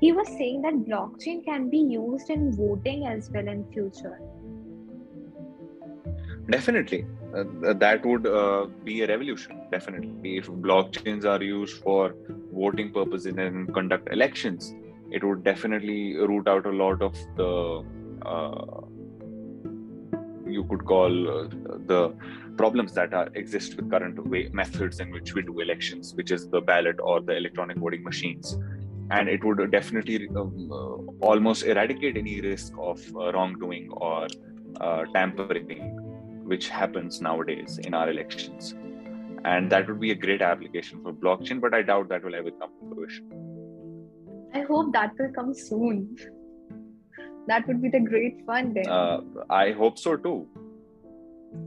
he 0.00 0.12
was 0.12 0.28
saying 0.28 0.62
that 0.62 0.74
blockchain 0.74 1.44
can 1.44 1.70
be 1.70 1.78
used 1.78 2.30
in 2.30 2.54
voting 2.54 3.06
as 3.06 3.30
well 3.32 3.48
in 3.48 3.64
future. 3.72 4.20
Definitely. 6.50 7.06
Uh, 7.34 7.72
that 7.74 8.04
would 8.04 8.26
uh, 8.26 8.66
be 8.84 9.02
a 9.02 9.06
revolution 9.06 9.60
definitely. 9.70 10.36
If 10.36 10.46
blockchains 10.46 11.24
are 11.24 11.42
used 11.42 11.82
for 11.82 12.14
voting 12.52 12.92
purposes 12.92 13.34
and 13.36 13.72
conduct 13.74 14.12
elections 14.12 14.74
it 15.10 15.24
would 15.24 15.42
definitely 15.44 16.16
root 16.16 16.46
out 16.48 16.66
a 16.66 16.70
lot 16.70 17.02
of 17.02 17.14
the 17.36 17.84
uh, 18.26 18.80
you 20.46 20.64
could 20.64 20.84
call 20.84 21.28
uh, 21.28 21.48
the 21.86 22.14
problems 22.56 22.92
that 22.92 23.12
are 23.14 23.28
exist 23.34 23.76
with 23.76 23.90
current 23.90 24.26
way, 24.26 24.48
methods 24.52 25.00
in 25.00 25.10
which 25.10 25.34
we 25.34 25.42
do 25.42 25.60
elections 25.60 26.14
which 26.14 26.30
is 26.30 26.48
the 26.48 26.60
ballot 26.60 26.96
or 27.00 27.20
the 27.20 27.36
electronic 27.36 27.76
voting 27.78 28.02
machines. 28.02 28.58
And 29.10 29.28
it 29.28 29.44
would 29.44 29.70
definitely 29.70 30.28
um, 30.34 30.70
uh, 30.72 31.26
almost 31.26 31.64
eradicate 31.64 32.16
any 32.16 32.40
risk 32.40 32.72
of 32.78 33.00
uh, 33.14 33.32
wrongdoing 33.32 33.90
or 33.90 34.26
uh, 34.80 35.04
tampering 35.12 36.00
which 36.44 36.68
happens 36.68 37.20
nowadays 37.20 37.78
in 37.78 37.94
our 37.94 38.10
elections. 38.10 38.74
And 39.44 39.70
that 39.70 39.86
would 39.88 40.00
be 40.00 40.10
a 40.10 40.14
great 40.14 40.42
application 40.42 41.02
for 41.02 41.12
blockchain 41.12 41.60
but 41.60 41.74
i 41.74 41.82
doubt 41.82 42.08
that 42.08 42.24
will 42.24 42.34
ever 42.34 42.50
come 42.50 42.70
to 42.80 42.94
fruition. 42.94 43.28
I 44.54 44.60
hope 44.60 44.92
that 44.92 45.12
will 45.18 45.32
come 45.32 45.52
soon. 45.52 46.16
That 47.46 47.66
would 47.66 47.82
be 47.82 47.90
the 47.90 48.00
great 48.00 48.46
fun 48.46 48.72
then. 48.72 48.88
Uh, 48.88 49.20
i 49.50 49.72
hope 49.72 49.98
so 49.98 50.16
too 50.16 50.48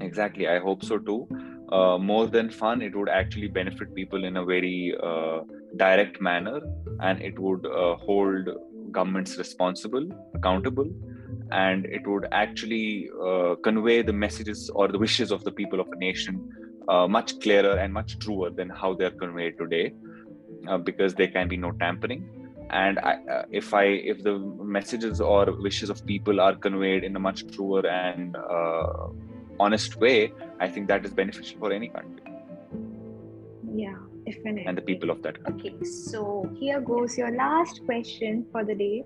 exactly 0.02 0.48
i 0.48 0.60
hope 0.60 0.84
so 0.84 0.98
too. 0.98 1.28
Uh, 1.72 1.98
more 1.98 2.28
than 2.28 2.50
fun 2.50 2.82
it 2.82 2.96
would 2.96 3.10
actually 3.10 3.48
benefit 3.48 3.94
people 3.94 4.24
in 4.24 4.38
a 4.38 4.46
very 4.46 4.96
uh, 5.04 5.40
direct 5.76 6.22
manner 6.22 6.62
and 7.02 7.22
it 7.22 7.38
would 7.38 7.66
uh, 7.66 7.96
hold 7.96 8.48
governments 8.92 9.38
responsible 9.38 10.08
accountable 10.34 10.90
and 11.52 11.86
it 11.86 12.08
would 12.08 12.26
actually 12.32 13.10
uh, 13.22 13.56
convey 13.64 14.02
the 14.02 14.14
messages 14.14 14.70
or 14.74 14.88
the 14.88 14.98
wishes 14.98 15.30
of 15.30 15.44
the 15.44 15.52
people 15.52 15.82
of 15.82 15.88
a 15.92 15.98
nation 15.98 16.42
uh, 16.88 17.06
much 17.06 17.38
clearer 17.42 17.78
and 17.78 17.94
much 17.94 18.18
truer 18.20 18.50
than 18.50 18.70
how 18.70 18.94
they're 18.94 19.18
conveyed 19.26 19.58
today 19.58 19.92
uh, 20.68 20.78
because 20.78 21.14
there 21.16 21.28
can 21.28 21.48
be 21.48 21.58
no 21.58 21.72
tampering. 21.72 22.26
And 22.70 23.00
I, 23.00 23.14
uh, 23.32 23.44
if 23.50 23.74
i 23.74 23.84
if 23.84 24.24
the 24.24 24.38
messages 24.78 25.22
or 25.22 25.46
wishes 25.62 25.90
of 25.90 26.06
people 26.06 26.42
are 26.42 26.56
conveyed 26.56 27.04
in 27.06 27.16
a 27.16 27.20
much 27.20 27.48
truer 27.54 27.88
and 27.88 28.36
uh, 28.36 29.08
honest 29.60 29.98
way 29.98 30.32
i 30.60 30.68
think 30.68 30.88
that 30.88 31.06
is 31.06 31.14
beneficial 31.14 31.60
for 31.60 31.72
any 31.72 31.90
country 31.90 32.24
yeah 33.86 33.98
Definitely. 34.28 34.66
and 34.66 34.78
the 34.78 34.82
people 34.82 35.10
of 35.10 35.22
that 35.24 35.42
country. 35.42 35.70
Okay, 35.70 35.86
so 35.86 36.50
here 36.60 36.82
goes 36.82 37.18
your 37.18 37.32
last 37.32 37.86
question 37.86 38.46
for 38.52 38.66
the 38.66 38.76
day. 38.76 39.06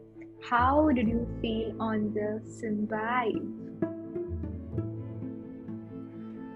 How 0.49 0.89
did 0.89 1.07
you 1.07 1.27
feel 1.41 1.75
on 1.79 2.11
the 2.15 2.41
Simvibe? 2.49 3.61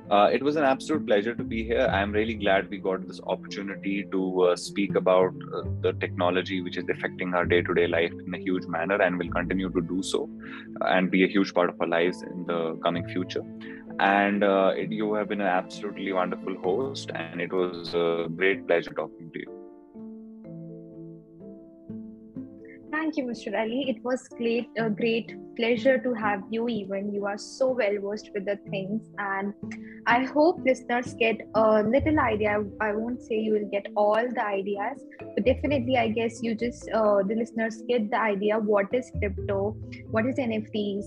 Uh, 0.09 0.29
it 0.31 0.41
was 0.41 0.55
an 0.55 0.63
absolute 0.63 1.05
pleasure 1.05 1.33
to 1.35 1.43
be 1.43 1.63
here. 1.63 1.87
I'm 1.91 2.11
really 2.11 2.35
glad 2.35 2.69
we 2.69 2.77
got 2.77 3.07
this 3.07 3.19
opportunity 3.25 4.05
to 4.11 4.41
uh, 4.43 4.55
speak 4.55 4.95
about 4.95 5.33
uh, 5.53 5.63
the 5.81 5.93
technology 5.93 6.61
which 6.61 6.77
is 6.77 6.85
affecting 6.89 7.33
our 7.33 7.45
day 7.45 7.61
to 7.61 7.73
day 7.73 7.87
life 7.87 8.13
in 8.25 8.33
a 8.33 8.37
huge 8.37 8.65
manner 8.65 9.01
and 9.01 9.17
will 9.17 9.31
continue 9.31 9.69
to 9.69 9.81
do 9.81 10.03
so 10.03 10.29
uh, 10.81 10.85
and 10.85 11.09
be 11.09 11.23
a 11.23 11.27
huge 11.27 11.53
part 11.53 11.69
of 11.69 11.81
our 11.81 11.87
lives 11.87 12.21
in 12.21 12.45
the 12.45 12.79
coming 12.83 13.07
future 13.09 13.41
and 13.99 14.43
uh, 14.43 14.71
it, 14.75 14.91
you 14.91 15.13
have 15.13 15.29
been 15.29 15.41
an 15.41 15.47
absolutely 15.47 16.11
wonderful 16.11 16.55
host 16.57 17.11
and 17.15 17.41
it 17.41 17.51
was 17.51 17.93
a 17.93 18.27
great 18.35 18.67
pleasure 18.67 18.91
talking 18.91 19.31
to 19.31 19.39
you 19.39 19.65
Thank 22.95 23.17
you, 23.17 23.25
Mr. 23.25 23.59
Ali. 23.59 23.89
It 23.89 24.03
was 24.03 24.27
great, 24.29 24.69
a 24.77 24.89
great 24.89 25.35
pleasure 25.57 25.97
to 25.97 26.13
have 26.13 26.41
you. 26.49 26.67
Even 26.69 27.13
you 27.13 27.25
are 27.25 27.37
so 27.37 27.71
well 27.71 27.97
versed 28.01 28.29
with 28.33 28.45
the 28.45 28.57
things, 28.69 29.03
and 29.17 29.53
I 30.07 30.23
hope 30.23 30.61
listeners 30.65 31.13
get 31.13 31.41
a 31.55 31.83
little 31.83 32.19
idea. 32.19 32.63
I 32.79 32.93
won't 32.93 33.21
say 33.21 33.35
you 33.35 33.53
will 33.53 33.69
get 33.69 33.87
all 33.95 34.23
the 34.37 34.45
ideas, 34.45 35.03
but 35.19 35.45
definitely, 35.45 35.97
I 35.97 36.07
guess 36.07 36.41
you 36.41 36.55
just 36.55 36.89
uh, 36.91 37.21
the 37.27 37.35
listeners 37.35 37.83
get 37.87 38.09
the 38.09 38.19
idea. 38.19 38.57
What 38.57 38.93
is 38.93 39.11
crypto? 39.19 39.75
What 40.11 40.25
is 40.25 40.37
NFTs? 40.37 41.05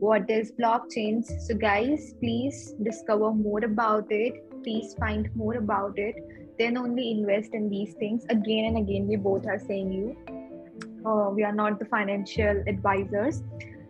What 0.00 0.28
is 0.28 0.52
blockchains? 0.52 1.40
So, 1.42 1.54
guys, 1.54 2.14
please 2.18 2.74
discover 2.82 3.32
more 3.32 3.64
about 3.64 4.06
it. 4.10 4.44
Please 4.64 4.94
find 4.98 5.34
more 5.36 5.54
about 5.54 5.98
it. 5.98 6.16
Then 6.58 6.76
only 6.76 7.10
invest 7.12 7.54
in 7.54 7.70
these 7.70 7.94
things 7.94 8.24
again 8.28 8.64
and 8.64 8.78
again. 8.78 9.06
We 9.06 9.16
both 9.16 9.46
are 9.46 9.58
saying 9.58 9.92
you 9.92 10.40
uh, 11.04 11.30
we 11.30 11.42
are 11.44 11.52
not 11.52 11.78
the 11.78 11.84
financial 11.84 12.62
advisors 12.66 13.42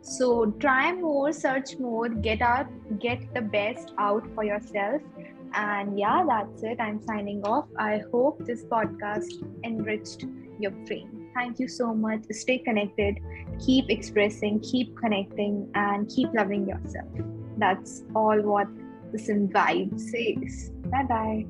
so 0.03 0.47
try 0.61 0.93
more 0.93 1.33
search 1.33 1.77
more 1.79 2.09
get 2.09 2.41
out 2.41 2.67
get 2.99 3.23
the 3.35 3.41
best 3.41 3.93
out 3.99 4.27
for 4.35 4.45
yourself 4.45 5.03
and 5.55 5.99
yeah 5.99 6.25
that's 6.27 6.63
it 6.63 6.81
i'm 6.81 7.01
signing 7.07 7.43
off 7.45 7.67
i 7.79 8.01
hope 8.13 8.39
this 8.47 8.65
podcast 8.65 9.45
enriched 9.65 10.25
your 10.59 10.71
brain 10.87 11.20
thank 11.35 11.59
you 11.59 11.69
so 11.69 11.95
much. 11.95 12.25
Stay 12.33 12.59
connected. 12.59 13.19
Keep 13.65 13.91
expressing 13.91 14.61
keep 14.61 14.97
connecting 14.97 15.71
and 15.75 16.09
keep 16.09 16.29
loving 16.35 16.69
yourself. 16.69 17.09
That's 17.57 18.03
all 18.15 18.41
what 18.41 18.69
this 19.13 19.29
vibe 19.29 19.99
says. 19.99 20.71
Bye 20.91 21.05
bye 21.05 21.47